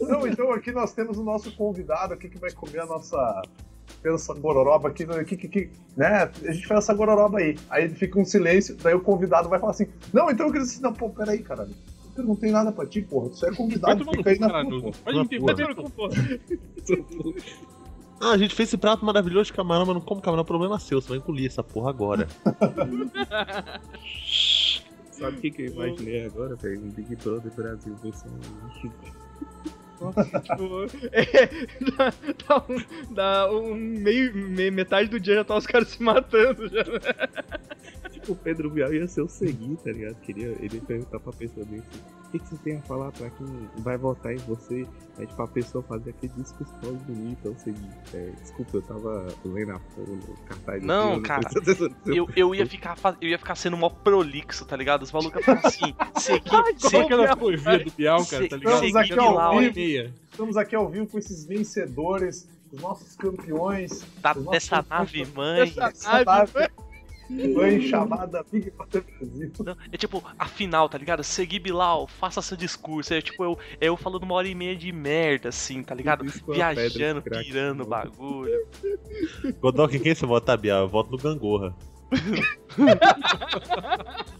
[0.01, 3.42] Não, então aqui nós temos o nosso convidado aqui que vai comer a nossa.
[4.03, 6.30] Fez essa gororoba aqui, né, que, que, que, né?
[6.45, 7.57] A gente fez essa gororoba aí.
[7.70, 10.80] Aí fica um silêncio, daí o convidado vai falar assim: Não, então eu queria assim,
[10.80, 11.70] não, pô, peraí, caralho.
[11.70, 13.30] Eu perguntei nada pra ti, porra.
[13.30, 14.80] Tu é convidado, fica aí na caralho.
[14.80, 14.93] tua,
[15.91, 15.91] porra.
[15.97, 16.14] Porra.
[18.20, 20.78] Ah, a gente fez esse prato maravilhoso de camarão, mas não como camarão, problema é
[20.80, 21.01] seu.
[21.01, 22.26] Você vai engolir essa porra agora.
[25.12, 26.80] Sabe o que, que eu imaginei agora, velho?
[26.80, 28.30] Um Big Brother Brasil versão
[31.12, 31.46] é,
[31.96, 32.12] dá,
[32.49, 36.68] dá um, dá um meio, me- metade do dia já tá os caras se matando
[36.68, 36.82] já.
[38.29, 40.14] O Pedro Bial ia ser o seguinte, tá ligado?
[40.16, 43.11] Queria, ele ia perguntar pra pessoa dele assim, o que, que você tem a falar
[43.12, 43.47] pra quem
[43.79, 44.87] vai votar em você?
[45.16, 46.74] Aí, tipo, a pessoa fazer aquele discurso
[47.07, 47.79] bonito, ou seja,
[48.12, 50.83] é, desculpa, eu tava lendo a no cartaz.
[50.83, 55.03] Não, cara, seu- Eu, eu, ia ficar, eu ia ficar sendo mó prolixo, tá ligado?
[55.05, 58.74] Os malucos iam falar assim, segui, segui, aquela poesia do Bial, cara, Se- tá ligado?
[58.85, 60.12] Estamos aqui segui ao vivo.
[60.31, 65.26] Estamos aqui ao vivo com esses vencedores, os nossos campeões da- os nossos dessa nave
[65.35, 65.62] mãe.
[65.62, 66.70] Essa Essa nave, nave
[67.29, 69.53] mãe chamada Big Brother Brasil.
[69.64, 71.22] Não, é tipo, a final, tá ligado?
[71.22, 73.14] Segui Bilal, faça seu discurso.
[73.14, 76.24] É tipo, eu, eu falando uma hora e meia de merda, assim, tá ligado?
[76.24, 78.66] Pedra Viajando, crack, pirando o bagulho.
[79.61, 80.83] Godok, quem você vota, Bial?
[80.83, 81.74] Eu voto no Gangorra.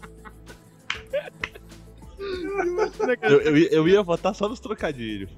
[3.21, 5.31] Eu, eu, eu ia votar só nos trocadilhos.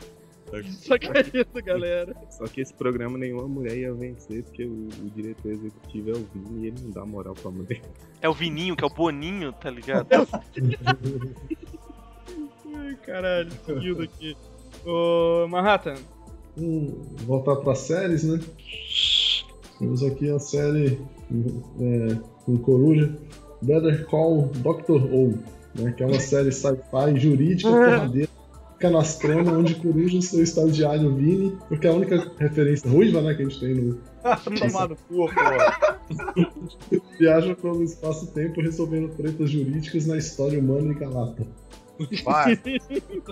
[0.71, 2.15] Só que é isso, galera.
[2.29, 6.27] Só que esse programa nenhuma mulher ia vencer, porque o, o diretor executivo é o
[6.33, 7.81] Vini e ele não dá moral pra mulher.
[8.21, 10.07] É o Vininho, que é o Boninho, tá ligado?
[12.75, 14.35] Ai, caralho, seguindo aqui.
[14.85, 15.95] Ô, Manhattan,
[16.57, 18.39] Hum, voltar para séries, né?
[19.79, 20.99] Temos aqui a série
[21.79, 23.15] é, com Coruja,
[23.61, 25.03] Better Call Dr.
[25.11, 25.39] O,
[25.75, 25.93] né?
[25.93, 28.29] Que é uma série sci-fi jurídica porradeira.
[28.81, 33.35] Fica nas tramas onde Coruja seu estagiário Vini, porque é a única referência ruiva né,
[33.35, 33.99] que a gente tem no.
[34.59, 37.01] Tomar no cu, pô.
[37.19, 41.45] Viajam pelo espaço-tempo resolvendo tretas jurídicas na história humana e galata.
[42.23, 42.59] Vai.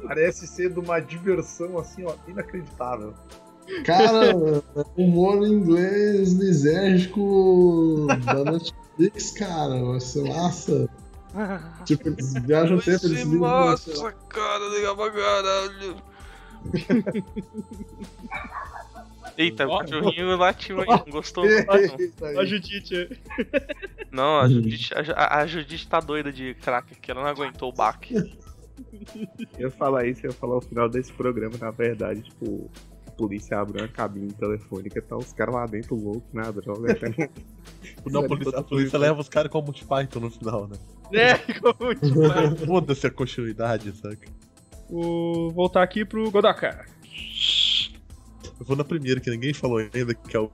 [0.08, 3.16] Parece ser de uma diversão assim, ó, inacreditável.
[3.86, 4.36] Cara,
[4.96, 10.88] humor inglês lisérgico da Netflix, cara, vai ser massa.
[11.86, 15.96] Tipo, eles viajam o tempo, eles pra- Nossa, cara, legal pra caralho.
[19.38, 21.46] Eita, o cachorrinho latiu aí, não gostou?
[21.70, 22.38] aí.
[22.38, 23.10] a Judite.
[24.12, 27.74] Não, a Judite, a, a Judite tá doida de crack, que ela não aguentou o
[27.74, 28.16] baque.
[29.60, 32.89] Eu ia falar isso, eu ia falar o final desse programa, na verdade, tipo, a
[33.20, 36.92] polícia abre uma cabine telefônica, tá os caras lá dentro loucos na droga.
[36.94, 37.30] até-
[38.06, 40.78] Não, a polícia, a polícia leva os caras como Monty Python no final, né?
[41.14, 44.28] É, como tipo, Foda-se a continuidade, saca?
[44.90, 45.52] o...
[45.52, 46.86] voltar aqui pro Godoka.
[48.60, 50.50] Eu vou na primeira, que ninguém falou ainda, que é o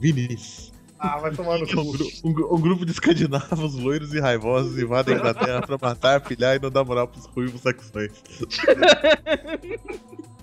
[0.00, 0.72] Vinícius.
[0.98, 1.98] Ah, vai tomar no é um, cu.
[2.24, 6.56] um gru- um grupo de escandinavos loiros e raivosos invadem a Inglaterra pra matar, pilhar
[6.56, 8.10] e não dar moral pros ruivos saxões.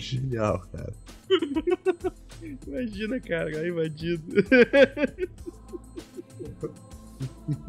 [0.00, 0.92] Genial, cara.
[2.66, 4.24] Imagina, cara, invadido.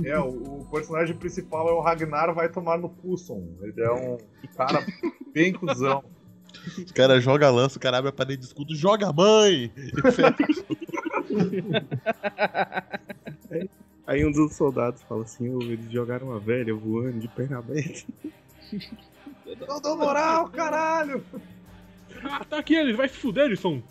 [0.03, 3.47] É, o, o personagem principal é o Ragnar, vai tomar no Cusson.
[3.61, 4.17] Ele é um
[4.55, 4.85] cara
[5.33, 6.03] bem cuzão.
[6.77, 9.71] Os caras jogam a lança, o cara abre a parede de escudo, joga a mãe!
[14.07, 18.03] Aí um dos soldados fala assim, "Ô, eles jogaram uma velha voando de perna aberta.
[19.67, 21.23] Não dou moral, caralho!
[22.23, 23.81] Ah, tá aqui ele, vai se fuder, Elisson.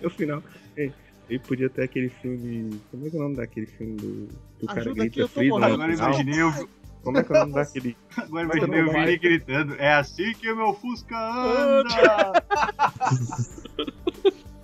[0.00, 0.42] No final,
[0.76, 0.90] é,
[1.28, 2.80] ele podia ter aquele filme.
[2.90, 4.28] Como é que é o nome daquele filme do.
[4.60, 5.64] do cara Ajuda grita aqui, Freedom?
[5.64, 6.68] Agora imaginei o,
[7.02, 7.96] Como é que é o nome daquele.
[8.16, 9.06] agora imaginei o vai.
[9.06, 9.74] Vini gritando.
[9.76, 12.32] É assim que o meu Fusca anda!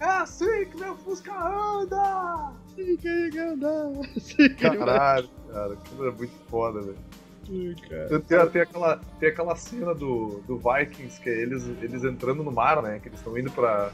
[0.01, 2.53] É assim que meu Fusca anda!
[2.77, 2.97] Sim,
[4.55, 6.97] Caralho, cara, aquilo é muito foda, velho.
[7.89, 8.21] Cara.
[8.21, 12.53] Tem, tem aquela, tem aquela cena do, do Vikings, que é eles, eles entrando no
[12.53, 12.99] mar, né?
[13.01, 13.91] Que eles estão indo pra,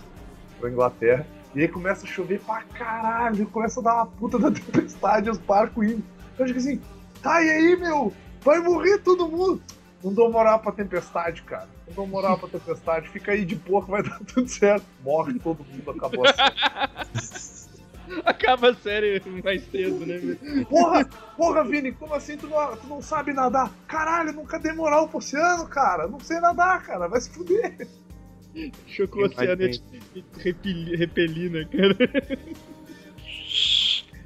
[0.59, 1.27] pra Inglaterra.
[1.55, 5.39] E aí começa a chover pra caralho, começa a dar uma puta da tempestade, os
[5.39, 6.05] barcos indo.
[6.37, 6.81] Eu acho que assim,
[7.23, 8.13] tá e aí, meu?
[8.43, 9.63] Vai morrer todo mundo!
[10.03, 11.67] Não dou moral pra tempestade, cara.
[11.87, 13.09] Não dou moral pra tempestade.
[13.09, 14.85] Fica aí de pouco, vai dar tudo certo.
[15.03, 17.54] Morre todo mundo, acabou a série.
[18.25, 20.19] Acaba a série mais cedo, né?
[20.69, 21.05] Porra,
[21.37, 23.73] porra, Vini, como assim tu não, tu não sabe nadar?
[23.89, 26.07] Caralho, nunca dei moral pro oceano, cara.
[26.07, 27.09] Não sei nadar, cara.
[27.09, 27.87] Vai se fuder.
[28.87, 29.81] Chocou o oceano e
[30.39, 31.97] repeli, repeli, né, cara?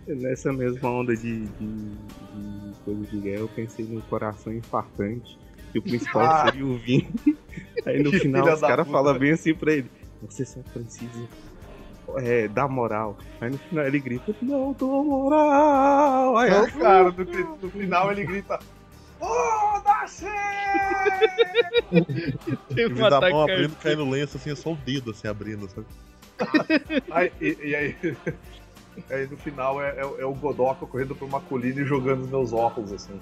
[0.07, 5.39] Nessa mesma onda de, de, de coisa de guerra, eu pensei no coração infartante.
[5.71, 6.45] Que o principal Ah.
[6.47, 7.13] seria o Vini.
[7.85, 9.91] Aí no final os caras falam bem assim pra ele:
[10.23, 11.29] Você só precisa
[12.17, 13.17] é, dar moral.
[13.41, 16.37] Aí no final ele grita: Não dou moral.
[16.39, 18.59] Aí eu, cara, no, no final ele grita:
[19.19, 20.27] Foda-se!
[22.75, 25.11] Tem Em um da ataque mão abrindo, cai no lenço, assim, é só o dedo,
[25.11, 25.87] assim, abrindo, sabe?
[27.11, 27.97] Aí, e, e aí,
[29.11, 32.31] aí no final é, é- é o Godoka correndo por uma colina e jogando os
[32.31, 33.19] meus óculos, assim.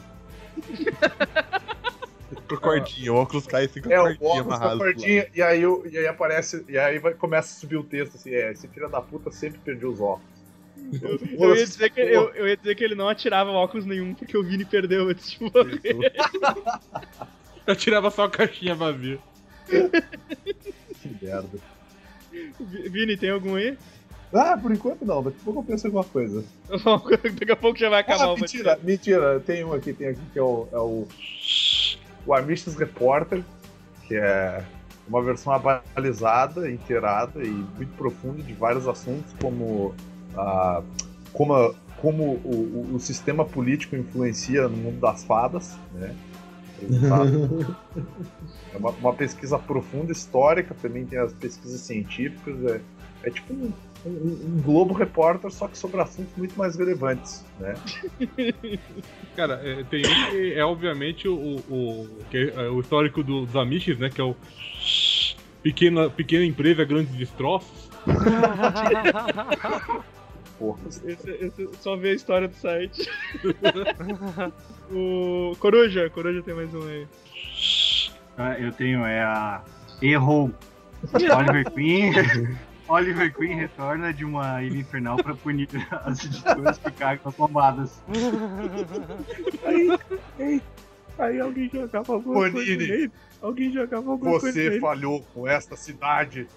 [2.49, 4.77] Com a cordinha, o óculos cai assim com a É, o cordinha óculos com a
[4.77, 8.17] cordinha, e aí, o- e aí aparece, e aí vai, começa a subir o texto
[8.17, 10.35] assim, é, esse filho da puta sempre perdeu os óculos.
[11.01, 14.15] Eu, eu ia dizer que, eu, eu ia dizer que ele não atirava óculos nenhum
[14.15, 15.81] porque o Vini perdeu antes de morrer.
[17.67, 19.19] Eu tirava só a caixinha vazia.
[21.03, 21.59] Que merda.
[22.61, 23.77] Vi- Vini, tem algum aí?
[24.33, 26.45] Ah, por enquanto não, daqui a pouco eu penso em alguma coisa.
[27.39, 30.21] Daqui a pouco já vai acabar Ah, o mentira, mentira, tem um aqui, tem aqui
[30.33, 30.69] que é o.
[30.73, 31.09] É o,
[32.27, 33.43] o Amistus Reporter,
[34.07, 34.63] que é
[35.09, 39.95] uma versão abalizada, inteirada e muito profunda de vários assuntos, como,
[40.37, 40.83] a,
[41.33, 46.15] como, a- como o, o- o sistema político influencia no mundo das fadas, né?
[48.75, 52.55] É uma, uma pesquisa profunda, histórica, também tem as pesquisas científicas.
[52.67, 52.81] É,
[53.23, 53.73] é tipo um,
[54.07, 57.75] um- um Globo Repórter, só que sobre assuntos muito mais relevantes, né?
[59.37, 63.57] Cara, é, tem um que é obviamente o, o, que é o histórico do- dos
[63.57, 64.09] Amish, né?
[64.11, 64.35] Que é o
[65.63, 67.91] pequena, pequena empresa, grandes destroços.
[70.59, 70.79] Porra.
[71.05, 73.09] Esse, esse- só ver a história do site.
[74.91, 77.07] o Coruja, Coruja tem mais um aí.
[78.39, 79.63] Ah, Eu tenho, é a
[80.01, 80.51] Errou.
[81.13, 82.13] Oliver Queen.
[82.89, 85.69] Oliver Queen retorna de uma ilha infernal pra punir
[86.05, 88.03] as editoras que cagam as bombadas.
[89.65, 89.99] Aí,
[90.39, 90.63] aí,
[91.19, 92.77] aí alguém jogava alguma coisa Bonini.
[92.77, 93.13] nele.
[93.43, 96.47] Alguém jogava alguma coisa Você falhou com esta cidade.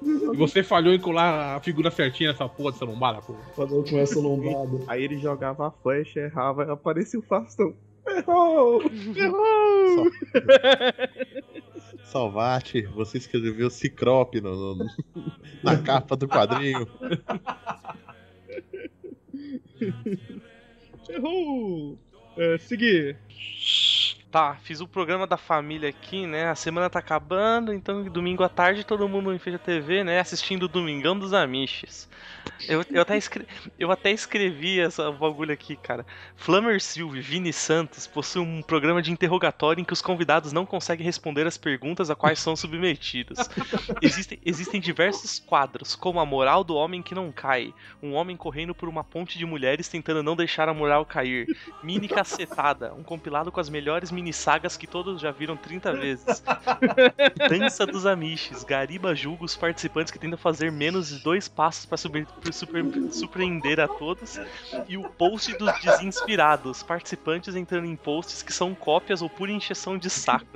[0.00, 3.34] E você falhou em colar a figura certinha nessa porra dessa lombada, pô.
[3.56, 4.84] Falou com essa lombada.
[4.86, 7.74] Aí ele jogava a flecha, errava, e aparecia o Faustão.
[8.06, 8.80] Errou!
[9.16, 10.10] Errou!
[12.10, 14.86] Salvate, você escreveu Ciclope no, no-
[15.62, 16.86] na capa do quadrinho.
[21.08, 21.98] Errou!
[22.36, 23.16] É, seguir.
[24.30, 26.48] Tá, fiz o programa da família aqui, né?
[26.48, 30.18] A semana tá acabando, então domingo à tarde todo mundo em frente à TV, né?
[30.18, 32.08] Assistindo o Domingão dos Amiches.
[32.68, 33.46] Eu, eu, até, escre...
[33.78, 36.04] eu até escrevi essa bagulho aqui, cara.
[36.36, 40.66] Flammer Silva e Vini Santos possuem um programa de interrogatório em que os convidados não
[40.66, 43.38] conseguem responder as perguntas a quais são submetidos.
[44.02, 47.72] Existem, existem diversos quadros, como a moral do homem que não cai,
[48.02, 51.46] um homem correndo por uma ponte de mulheres tentando não deixar a moral cair,
[51.82, 56.42] Mini Cacetada, um compilado com as melhores mini sagas que todos já viram 30 vezes.
[57.48, 61.96] Dança dos Amiches, Gariba julga os participantes que tentam fazer menos de dois passos para
[61.96, 64.38] super, pra super- surpreender a todos.
[64.88, 69.96] E o post dos desinspirados, participantes entrando em posts que são cópias ou pura encheção
[69.98, 70.46] de saco.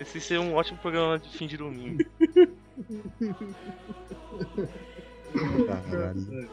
[0.00, 2.04] Esse seria um ótimo programa de fim de domingo.
[5.66, 6.50] Caralho.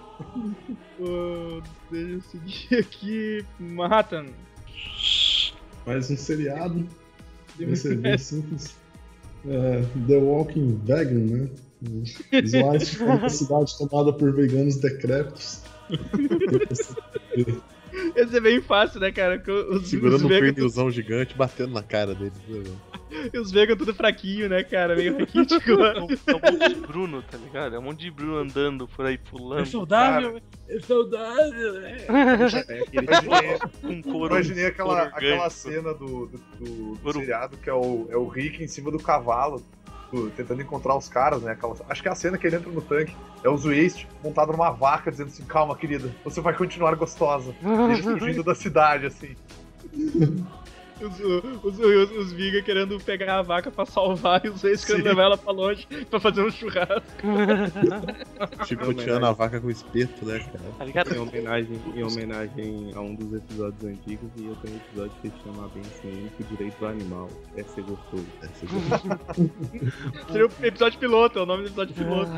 [1.91, 3.45] Deixa eu seguir aqui.
[3.59, 4.27] Manhattan.
[5.85, 6.87] Mais um seriado.
[7.59, 8.75] Vai ser bem simples.
[9.47, 11.49] É, The Walking Vegan, né?
[12.31, 15.61] Slice foi uma cidade tomada por veganos decrépitos.
[18.15, 19.41] Esse é bem fácil, né, cara?
[19.69, 22.33] Os, Segurando os um vegan, pernilzão gigante, batendo na cara deles.
[22.47, 22.89] né, velho?
[23.41, 24.95] os vegan tudo fraquinho, né, cara?
[24.95, 25.71] Meio raquítico.
[25.71, 27.75] É um, é um monte de Bruno, tá ligado?
[27.75, 29.61] É um monte de Bruno andando por aí pulando.
[29.61, 31.97] É saudável, é saudável, né?
[32.07, 33.07] É aquele
[34.27, 38.63] Imaginei, aquela, aquela cena do, do, do- do seriado que é o, é o Rick
[38.63, 39.63] em cima do cavalo,
[40.11, 41.51] do- tentando encontrar os caras, né?
[41.51, 43.15] Aquela- acho que é a cena que ele entra no tanque.
[43.43, 47.53] É o Waste montado numa vaca, dizendo assim: calma, querida, você vai continuar gostosa.
[47.61, 49.35] E eles fugindo da cidade, assim.
[51.01, 51.19] Os,
[51.63, 55.23] os, os, os vegan querendo pegar a vaca pra salvar e os reis querendo levar
[55.23, 57.01] ela pra longe pra fazer um churrasco.
[58.65, 60.59] Chicoteando a vaca com espeto, né, cara?
[60.77, 61.15] Tá ligado?
[61.15, 65.29] Em homenagem, em homenagem a um dos episódios antigos, e eu tenho um episódio que
[65.29, 67.29] se chama bem assim, único direito do animal.
[67.55, 68.25] É ser gostoso.
[68.41, 72.31] Essa já- Seria o episódio piloto, é o nome do episódio piloto.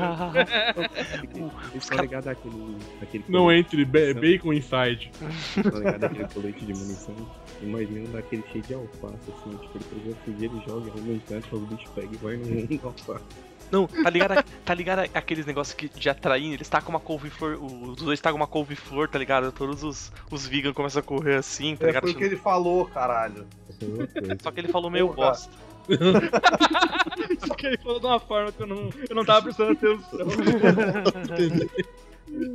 [1.72, 5.10] Vocês estão ligados àquele, àquele Não entre, ba- bacon inside.
[5.56, 7.14] Estão ligados àquele colete de munição?
[7.62, 11.54] Imagina daquele cheio de alface, assim, tipo, ele pega fugir, ele joga, arruma um instante,
[11.54, 13.24] os bichos pegam e vai no mundo do alface.
[13.70, 16.52] Não, tá ligado, a- tá ligado a- aqueles negócios que de atrair?
[16.52, 19.50] Eles tacam uma couve-flor, os dois tacam uma couve-flor, tá ligado?
[19.50, 22.02] Todos os, os vegan começam a correr assim, tá É, ligado?
[22.02, 23.46] foi o que ele falou, caralho.
[23.80, 24.36] É.
[24.42, 25.28] Só que ele falou meio Porra.
[25.30, 25.50] bosta.
[27.48, 30.26] Só que ele falou de uma forma que eu não, eu não tava prestando atenção.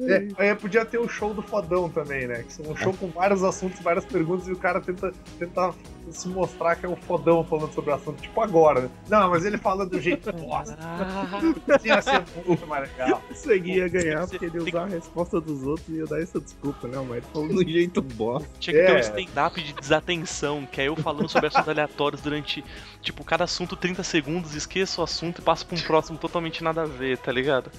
[0.07, 2.43] É, aí podia ter o show do fodão também, né?
[2.43, 5.73] Que é um show com vários assuntos, várias perguntas, e o cara tenta, tenta
[6.11, 8.89] se mostrar que é o fodão falando sobre o assunto, tipo agora, né?
[9.09, 10.77] Não, mas ele fala do jeito bosta.
[11.69, 13.21] Assim ia ser muito mais legal.
[13.29, 16.21] Isso aí ia ganhar porque ele ia usar a resposta dos outros e ia dar
[16.21, 16.97] essa desculpa, né?
[17.07, 18.49] Mas ele falou do jeito bosta.
[18.59, 18.99] Tinha que ter um É.
[19.01, 22.63] stand-up de desatenção, que é eu falando sobre assuntos aleatórios durante,
[23.01, 26.83] tipo, cada assunto 30 segundos, esqueço o assunto e passo pra um próximo totalmente nada
[26.83, 27.69] a ver, tá ligado?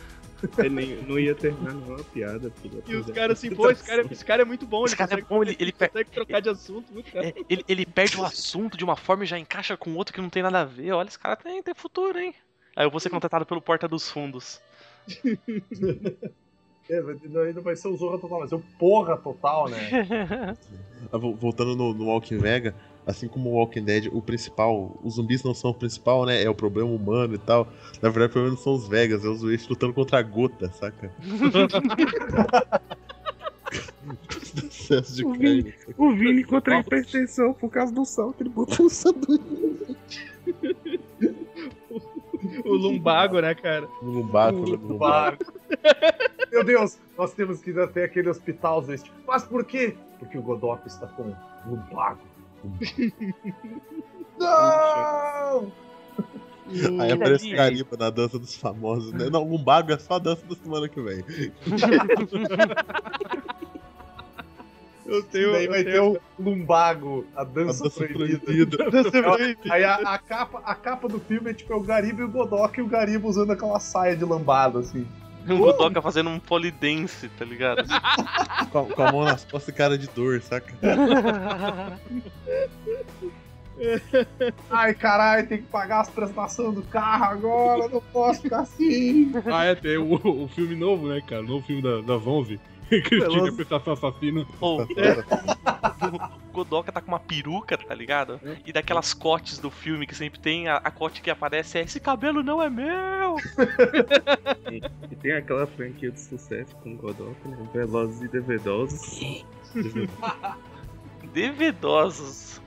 [0.58, 2.82] É, nem, não ia terminar nenhuma piada, filho.
[2.86, 5.12] E os caras assim, pô, esse cara, esse cara é muito bom, Esse ele cara
[5.12, 7.26] é consegue, bom, ele, ele, per- consegue trocar de assunto, muito cara.
[7.26, 10.20] é, ele, ele perde o assunto de uma forma e já encaixa com outro que
[10.20, 10.92] não tem nada a ver.
[10.92, 12.34] Olha, esse cara tem, tem futuro, hein?
[12.76, 14.60] Aí eu vou ser contratado pelo Porta dos Fundos.
[16.90, 19.76] É, não, ainda vai ser o Zorra Total, vai ser o Porra Total, né?
[21.12, 22.74] Ah, vo- Voltando no, no Walking Vega,
[23.08, 26.42] assim como o Walking Dead, o principal, os zumbis não são o principal, né?
[26.42, 27.66] É o problema humano e tal.
[28.02, 30.70] Na verdade, o problema não são os Vegas, é os zumbis lutando contra a gota,
[30.72, 31.10] saca?
[34.88, 35.62] De O carne.
[35.62, 39.96] Vini, o Vini contra a hipertensão por causa do sal que ele botou no sanduíche.
[42.64, 43.86] O lumbago, né, cara?
[44.00, 44.98] No lumbago, no lumbago.
[44.98, 45.38] Claro.
[46.50, 49.12] Meu Deus, nós temos que ir até aquele hospital, Zeste.
[49.26, 49.94] Mas por quê?
[50.18, 51.34] Porque o Godok está com
[51.66, 52.27] lumbago.
[54.38, 55.72] Não!
[57.00, 59.30] Aí aparece o Gariba na dança dos famosos, né?
[59.30, 61.24] Não, lumbago é só a dança da semana que vem.
[65.06, 65.52] Eu tenho.
[65.52, 68.38] Daí vai tenho- ter o lumbago, a A dança, dança proibida.
[68.40, 68.76] proibida.
[68.90, 69.72] Dança proibida.
[69.72, 72.28] Aí a, a capa, a capa do filme é tipo é o Gariba e o
[72.28, 75.06] Godok e o Gariba usando aquela saia de lambada, assim.
[75.54, 77.84] O Godoka fazendo um polidense, tá ligado?
[78.70, 80.74] Com, com a mão nas costas e cara de dor, saca?
[84.68, 89.32] Ai, caralho, tem que pagar as prestações do carro agora, não posso ficar assim.
[89.46, 91.42] Ah, é, tem o, o filme novo, né, cara?
[91.42, 92.60] O novo filme da, da Vonve.
[92.88, 93.52] Cristina.
[93.52, 94.46] Prestação Assassina.
[94.60, 94.82] Ou,
[96.02, 98.40] o Godoka tá com uma peruca, tá ligado?
[98.64, 102.00] E daquelas cotes do filme que sempre tem, a, a cote que aparece é esse
[102.00, 103.36] cabelo não é meu!
[105.10, 107.56] E tem aquela franquia de sucesso com o Godok, né?
[107.72, 109.44] Velozes e Devedosos.
[111.32, 112.60] Devedosos.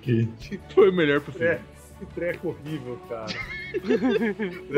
[0.00, 0.28] Que,
[0.72, 1.48] Foi o melhor pro filme.
[1.48, 1.60] É,
[1.98, 3.26] que treco horrível, cara.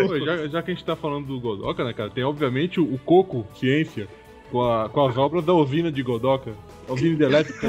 [0.06, 2.10] Pô, já, já que a gente tá falando do Godoka, né, cara?
[2.10, 4.08] Tem obviamente o, o Coco Ciência
[4.50, 6.52] com, a- com as obras da usina de Godoka.
[6.88, 7.68] A usina de elétrica.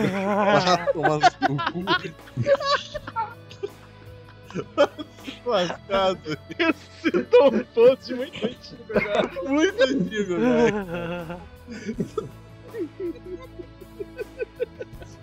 [5.46, 6.38] Lascado.
[7.02, 9.30] Citou um post muito antigo, cara.
[9.44, 11.40] Muito antigo, velho.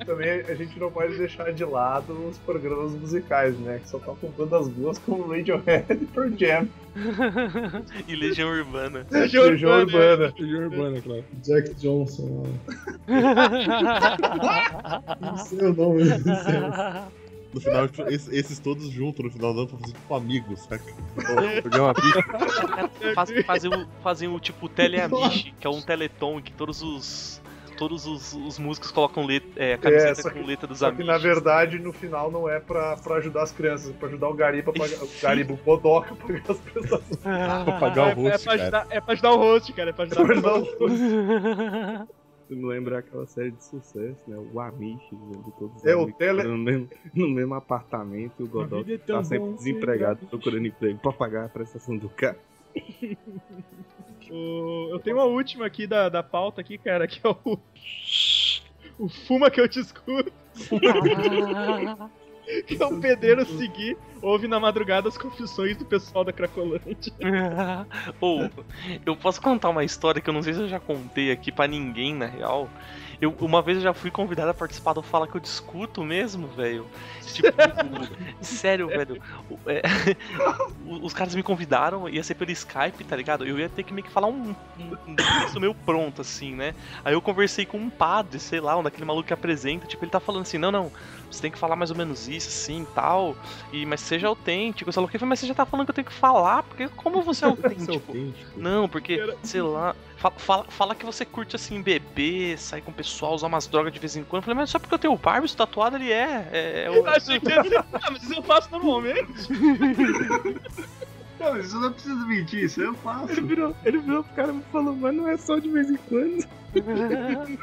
[0.07, 3.81] Também a gente não pode deixar de lado os programas musicais, né?
[3.83, 6.69] Que só tocam bandas boas como Radiohead e Pearl Jam.
[8.07, 9.05] e Legião Urbana.
[9.11, 10.13] Legião Legião Urbana.
[10.13, 10.35] Urbana.
[10.39, 11.25] Legião Urbana, claro.
[11.43, 12.47] Jack Johnson.
[15.21, 16.05] Não sei o nome.
[16.05, 17.17] Não sei.
[17.57, 20.61] No final, tipo, esses, esses todos juntos no final do ano pra fazer tipo amigos,
[20.61, 20.85] saca?
[21.17, 23.15] Ô, Programa bicho.
[23.15, 27.41] Faz, fazem, fazem o tipo Teleamish, que é um teleton que todos os.
[27.77, 31.03] Todos os, os músicos colocam let, é, camiseta só que- com letra dos Só que
[31.03, 31.07] amigos.
[31.13, 34.35] na verdade no final não é pra, pra ajudar as crianças, é pra ajudar o
[34.35, 37.17] Gariba, pra pagar, o Gariba, o Godoka a pagar as prestações.
[37.67, 38.63] Pra pagar o É, é, rosto, pra cara.
[38.63, 39.91] ajudar, é pra ajudar o host, cara.
[39.91, 40.77] É pra ajudar Pra o host.
[42.49, 44.37] me lembra aquela série de sucesso, né?
[44.53, 48.47] O Amish, onde todos os É, o tele- no mesmo, no mesmo apartamento e o
[48.85, 52.39] vida é tá sempre desempregado, procurando emprego pra pagar a prestação do carro.
[54.31, 57.37] O- eu tenho uma última aqui da, da pauta aqui, cara, que é o.
[58.99, 60.33] O Fuma que eu te escuto.
[62.67, 67.13] que é o pedreiro seguir, ouve na madrugada as confissões do pessoal da Cracolândia.
[68.21, 68.49] Ou,
[69.05, 71.67] eu posso contar uma história que eu não sei se eu já contei aqui pra
[71.67, 72.71] ninguém, na real.
[73.21, 76.47] Eu, uma vez eu já fui convidado a participar do Fala Que Eu Discuto mesmo,
[76.49, 76.87] velho.
[77.23, 77.49] Tipo,
[78.41, 79.21] sério, velho.
[79.67, 79.83] É,
[81.03, 83.47] os caras me convidaram, ia ser pelo Skype, tá ligado?
[83.47, 86.75] Eu ia ter que meio que falar um, um, um texto meio pronto, assim, né?
[87.05, 90.11] Aí eu conversei com um padre, sei lá, um daquele maluco que apresenta, tipo, ele
[90.11, 90.93] tá falando assim, não, não,
[91.31, 93.37] você tem que falar mais ou menos isso, assim, tal,
[93.73, 95.95] e, mas seja autêntico, sei lá o que, mas você já tá falando que eu
[95.95, 98.17] tenho que falar, porque como você é autêntico?
[98.57, 102.95] Não, porque, sei lá, fa- fala, fala que você curte assim, beber, sair com o
[102.95, 104.43] pessoal, usar umas drogas de vez em quando.
[104.43, 106.49] Eu falei, mas só porque eu tenho o Barbies tatuado, ele é.
[106.53, 107.79] é, é o- Eu achei que ser.
[107.79, 109.27] Ah, mas isso eu faço normalmente.
[111.39, 113.31] Não, mas isso não precisa mentir, isso eu faço.
[113.33, 115.97] Ele virou, ele virou pro cara e falou, mas não é só de vez em
[115.97, 116.47] quando.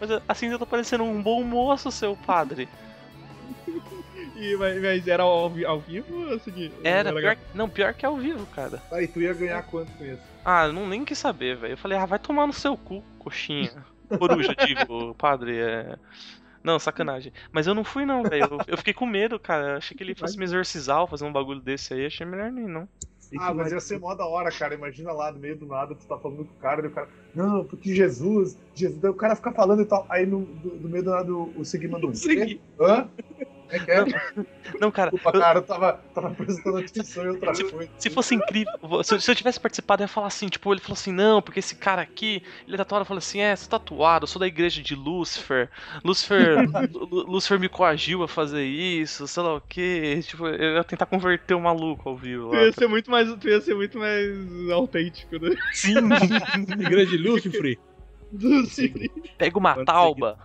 [0.00, 2.68] Mas assim eu tô parecendo um bom moço, seu padre.
[4.38, 6.72] E, mas, mas era ao, ao vivo ou eu segui?
[6.84, 8.80] Era, pior, não, pior que ao vivo, cara.
[8.92, 10.22] Aí tu ia ganhar quanto com isso?
[10.44, 11.72] Ah, eu não nem quis saber, velho.
[11.72, 13.84] Eu falei, ah, vai tomar no seu cu, coxinha.
[14.16, 15.96] Coruja, digo, padre, é.
[16.62, 17.32] Não, sacanagem.
[17.50, 18.44] Mas eu não fui, não, velho.
[18.44, 19.70] Eu, eu fiquei com medo, cara.
[19.72, 22.06] Eu achei que ele fosse me exorcizar ou fazer um bagulho desse aí.
[22.06, 22.88] Achei melhor nem, não.
[23.38, 24.74] Ah, mas ia ser mó da hora, cara.
[24.74, 27.08] Imagina lá no meio do nada, tu tá falando com o cara, e o cara,
[27.34, 30.06] não, porque Jesus, Jesus, daí o cara fica falando e tal.
[30.08, 32.14] Aí no, do, do meio do nada o, o um.
[32.14, 32.60] Segui.
[32.80, 33.08] Hã?
[33.70, 34.04] É que é?
[34.80, 37.90] Não, cara, Desculpa, cara, eu tava, tava prestando atenção em outra coisa.
[37.98, 38.72] Se fosse incrível,
[39.04, 41.42] se eu, se eu tivesse participado, eu ia falar assim, tipo, ele falou assim, não,
[41.42, 44.40] porque esse cara aqui, ele é tatuado, eu falei assim, é, sou tatuado, eu sou
[44.40, 45.68] da igreja de Lúcifer,
[46.02, 46.56] Lúcifer,
[46.92, 51.54] Lúcifer me coagiu a fazer isso, sei lá o que, tipo, eu ia tentar converter
[51.54, 52.62] o maluco ao vivo Tu lá.
[52.62, 55.54] ia ser muito mais, tu ia ser muito mais autêntico, né?
[55.72, 55.94] Sim,
[56.80, 57.78] Igreja de Lúcifer.
[59.36, 60.38] pega uma Quando tauba.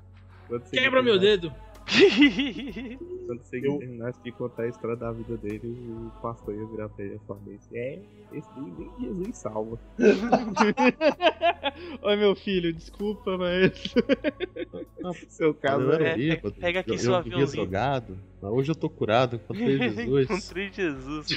[0.71, 1.53] Quebra meu dedo.
[3.25, 6.89] Quando você Eu- terminasse de contar a história da vida dele, o pastor ia virar
[6.89, 7.99] pra ele e falar assim, é,
[8.31, 9.79] esse nem Jesus salva.
[12.03, 13.71] Oi, meu filho, desculpa, mas.
[15.29, 16.55] Seu caso eu era é, bêbado.
[16.55, 20.29] pega aqui eu, seu eu drogado, mas hoje eu tô curado, encontrei Jesus.
[20.29, 21.27] Encontrei Jesus.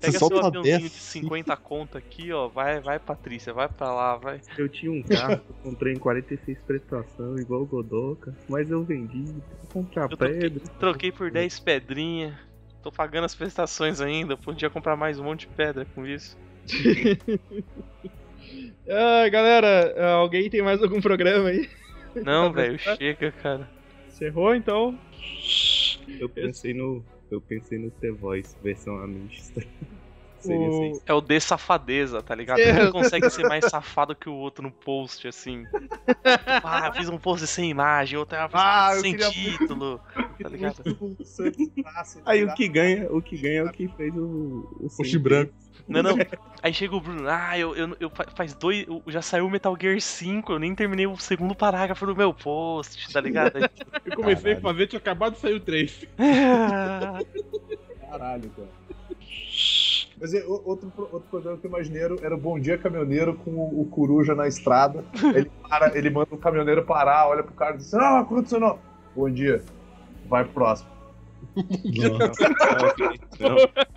[0.00, 2.48] Pega seu aviãozinho de dessa, 50 conto aqui, ó.
[2.48, 4.40] Vai, vai, Patrícia, vai pra lá, vai.
[4.56, 8.82] Eu tinha um carro que eu comprei em 46 prestação, igual o Godoka, mas eu
[8.82, 10.62] vendi pra comprar Eu troquei, pedra.
[10.78, 12.40] troquei por 10 pedrinha.
[12.82, 14.36] Tô pagando as prestações ainda.
[14.36, 16.36] Podia comprar mais um monte de pedra com isso.
[18.88, 21.68] Ah, galera, alguém tem mais algum programa aí?
[22.24, 23.70] Não, velho, chega, cara.
[24.08, 24.98] Encerrou então?
[26.18, 27.04] Eu pensei no.
[27.30, 29.52] Eu pensei no The Voice, versão Amish.
[30.40, 31.02] Seria O- assim.
[31.04, 32.60] É o de safadeza, tá ligado?
[32.60, 32.72] É.
[32.72, 35.64] Ninguém consegue ser mais safado que o outro no post, assim.
[36.64, 40.00] Ah, eu fiz um post sem imagem, outro ah, Ah, eu sem queria- título.
[40.42, 40.80] Tá ligado?
[40.98, 41.16] O
[42.24, 44.66] Aí o que ganha, o que ganha é o que fez o.
[44.80, 45.52] O Post branco.
[45.88, 46.16] Não, não.
[46.62, 48.86] Aí chega o Bruno, ah, eu, eu, eu fa- faz dois.
[48.86, 52.32] eu- Já saiu o Metal Gear 5, eu nem terminei o segundo parágrafo do meu
[52.34, 53.56] post, tá ligado?
[53.56, 53.68] Aí-
[54.04, 54.60] Eu comecei a Caralho.
[54.62, 56.06] fazer, tinha acabado de sair o 3.
[58.10, 58.68] Caralho, cara.
[60.20, 63.50] Mas é, outro, outro programa que eu imaginei era era o Bom Dia Caminhoneiro com
[63.52, 65.02] o, o Coruja na estrada.
[65.34, 68.78] Ele, para, ele manda o caminhoneiro parar, olha pro cara e diz: Não, aconteceu não.
[69.16, 69.62] Bom dia.
[70.26, 70.90] Vai pro próximo.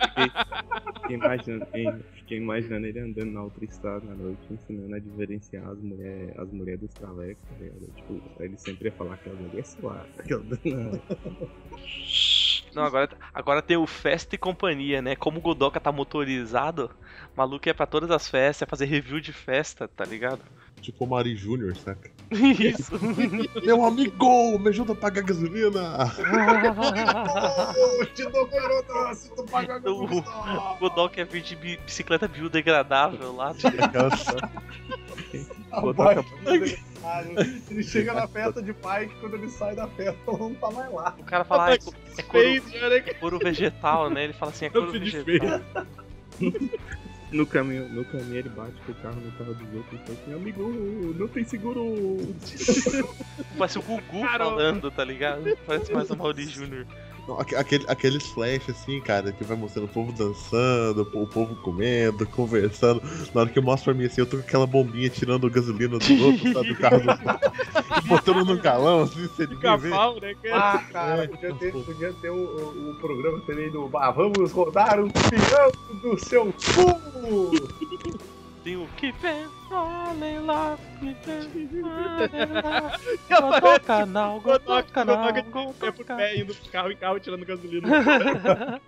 [0.04, 1.66] Fiquei- imaginando,
[2.14, 6.50] fiquei, imaginando ele andando na outra estrada na noite, ensinando a diferenciar as mulheres as
[6.50, 7.92] mulher dos travecos, tá ligado?
[7.94, 10.08] Tipo, ele sempre ia falar que a mulher é suave.
[10.18, 11.00] aquela- Não,
[12.74, 15.14] Não, agora, agora tem o Festa e Companhia, né?
[15.14, 19.20] Como o Godoka tá motorizado, o maluco ia pra todas as festas, ia fazer review
[19.20, 20.42] de festa, tá ligado?
[20.84, 22.10] Tipo o Mari Júnior, saca?
[22.30, 22.92] Isso.
[23.64, 26.12] Meu amigo, me ajuda a pagar gasolina.
[28.14, 33.54] Te dou carona, se tu pagar o, o ia vir de bi- bicicleta biodegradável lá.
[37.70, 41.14] Ele chega na festa de bike, quando ele sai da festa, não tá mais lá.
[41.18, 42.48] O cara fala, ah, é, co- é couro,
[43.20, 44.24] couro vegetal, né?
[44.24, 45.62] Ele fala assim, é couro vegetal.
[47.34, 50.18] No caminho, no caminho ele bate com o carro no carro dos outros e fala
[50.22, 50.62] assim, amigo,
[51.18, 52.16] não tem seguro.
[53.58, 55.44] Parece o Gugu falando, tá ligado?
[55.66, 56.86] Parece mais o Mauri Júnior.
[57.56, 63.02] Aquele, aqueles flash assim, cara, que vai mostrando o povo dançando, o povo comendo, conversando.
[63.34, 66.24] Na hora que mostra pra mim assim, eu tô com aquela bombinha tirando gasolina do
[66.24, 66.68] outro, sabe?
[66.68, 69.88] Do carro do e botando no galão, assim, você ninguém vê.
[69.88, 70.56] Né, cara?
[70.56, 74.52] Ah, cara, É, podia ter, podia ter o, o, o programa também do ah, Vamos
[74.52, 77.50] rodar um piano do seu cu!
[78.62, 80.80] Tem o Keep it falling love.
[83.28, 87.88] Godó canal, Godó canal, É Godó por pé, indo carro em carro, tirando gasolina.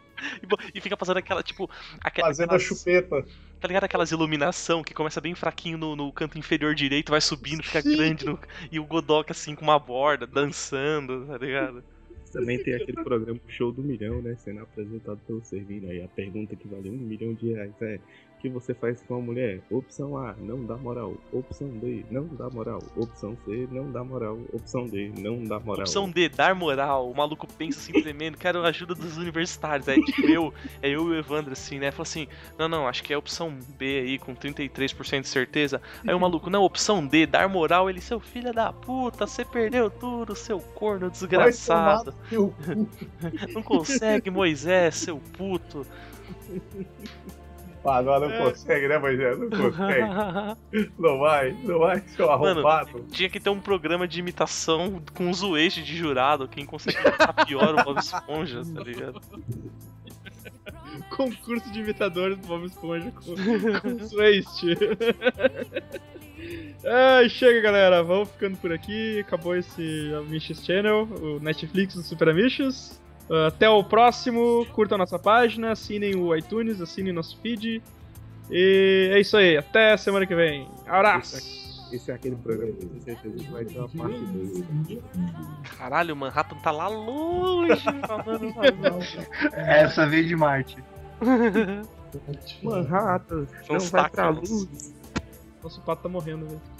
[0.42, 1.68] E E fica fazendo aquela, tipo.
[2.00, 3.22] aque- Fazendo a chupeta.
[3.60, 7.62] Tá ligado aquelas iluminação que começa bem fraquinho no, no canto inferior direito, vai subindo,
[7.62, 8.38] fica grande, no-
[8.72, 11.84] e o Godoka assim com uma borda, dançando, tá ligado?
[12.32, 14.34] Também tem aquele programa Show do Milhão, né?
[14.36, 15.90] Sendo apresentado pelo Servino.
[15.90, 17.98] Aí a pergunta que vale um milhão de reais é:
[18.40, 19.60] que você faz com a mulher?
[19.70, 21.14] Opção A, não dá moral.
[21.32, 22.82] Opção B, não dá moral.
[22.96, 24.38] Opção C, não dá moral.
[24.52, 25.82] Opção D, não dá moral.
[25.82, 27.10] Opção D, dar moral.
[27.10, 29.88] O maluco pensa assim, tremendo, quero a ajuda dos universitários.
[29.88, 31.90] Aí, tipo, eu, é eu e o Evandro, assim, né?
[31.90, 32.28] Fala assim,
[32.58, 35.80] não, não, acho que é a opção B aí, com 33% de certeza.
[36.06, 37.88] Aí o maluco, não, opção D, dar moral.
[37.88, 42.14] Ele, seu filho da puta, você perdeu tudo, seu corno desgraçado.
[43.54, 45.86] Não consegue, Moisés, seu puto.
[47.86, 49.38] Ah, agora não consegue, né, Moisés?
[49.38, 50.08] Não consegue.
[50.98, 53.04] Não vai, não vai, seu arrombado.
[53.10, 56.48] Tinha que ter um programa de imitação com os eixos de jurado.
[56.48, 59.20] Quem consegue imitar pior o Bob Esponja, tá ligado?
[61.10, 63.34] Concurso de imitadores do Bob Esponja com,
[63.80, 64.76] com Swayze.
[66.84, 68.02] Ai, chega, galera.
[68.02, 69.20] Vamos ficando por aqui.
[69.20, 72.98] Acabou esse Amish Channel, o Netflix do Super Amish.
[73.48, 74.66] Até o próximo.
[74.72, 77.82] Curtam nossa página, assinem o iTunes, assinem nosso feed.
[78.50, 79.56] E é isso aí.
[79.56, 80.68] Até semana que vem.
[80.86, 81.66] Abraço!
[81.92, 84.64] esse é aquele programa que certeza que vai ter uma parte 2.
[85.78, 88.54] Caralho, o Manhattan tá lá longe, falando
[89.52, 90.76] Essa veio de Marte.
[92.62, 94.94] Manhattan, não vai pra luz.
[95.62, 96.75] Nosso pato tá morrendo, velho.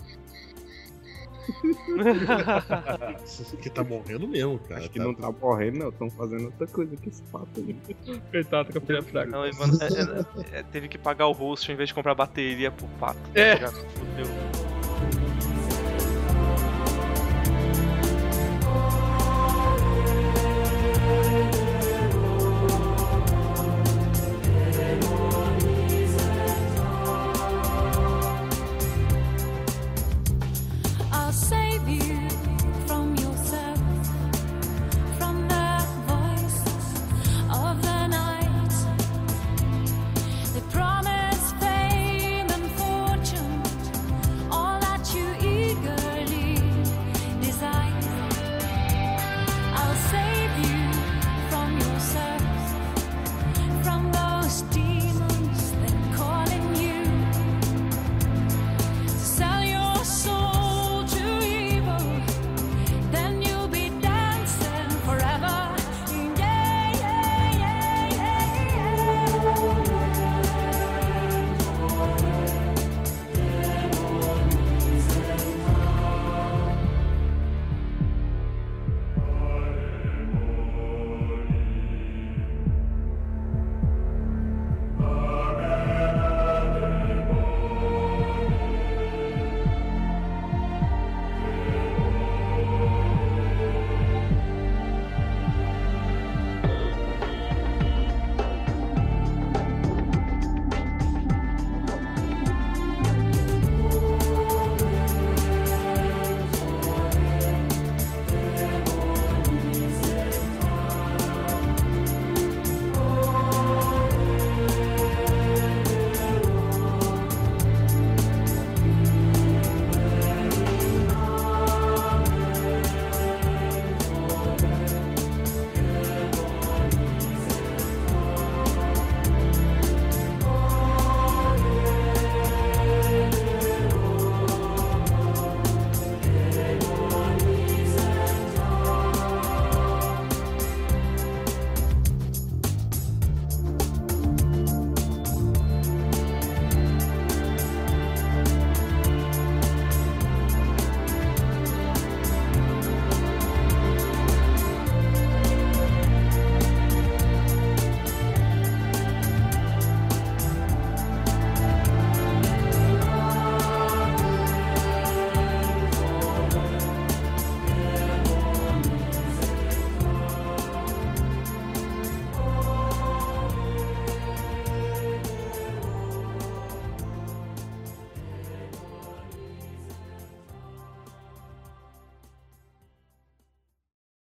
[3.63, 4.81] Que tá morrendo mesmo, cara.
[4.81, 5.89] Acho que não tá morrendo, não.
[5.89, 7.77] Estão fazendo outra coisa que esse pato aí.
[8.31, 9.31] Coitado, com a filha fraca.
[9.31, 12.71] Não, Ivan, é- é- é- teve que pagar o host ao invés de comprar bateria
[12.71, 13.19] pro pato.
[13.35, 13.57] É.
[13.57, 14.76] Fudeu.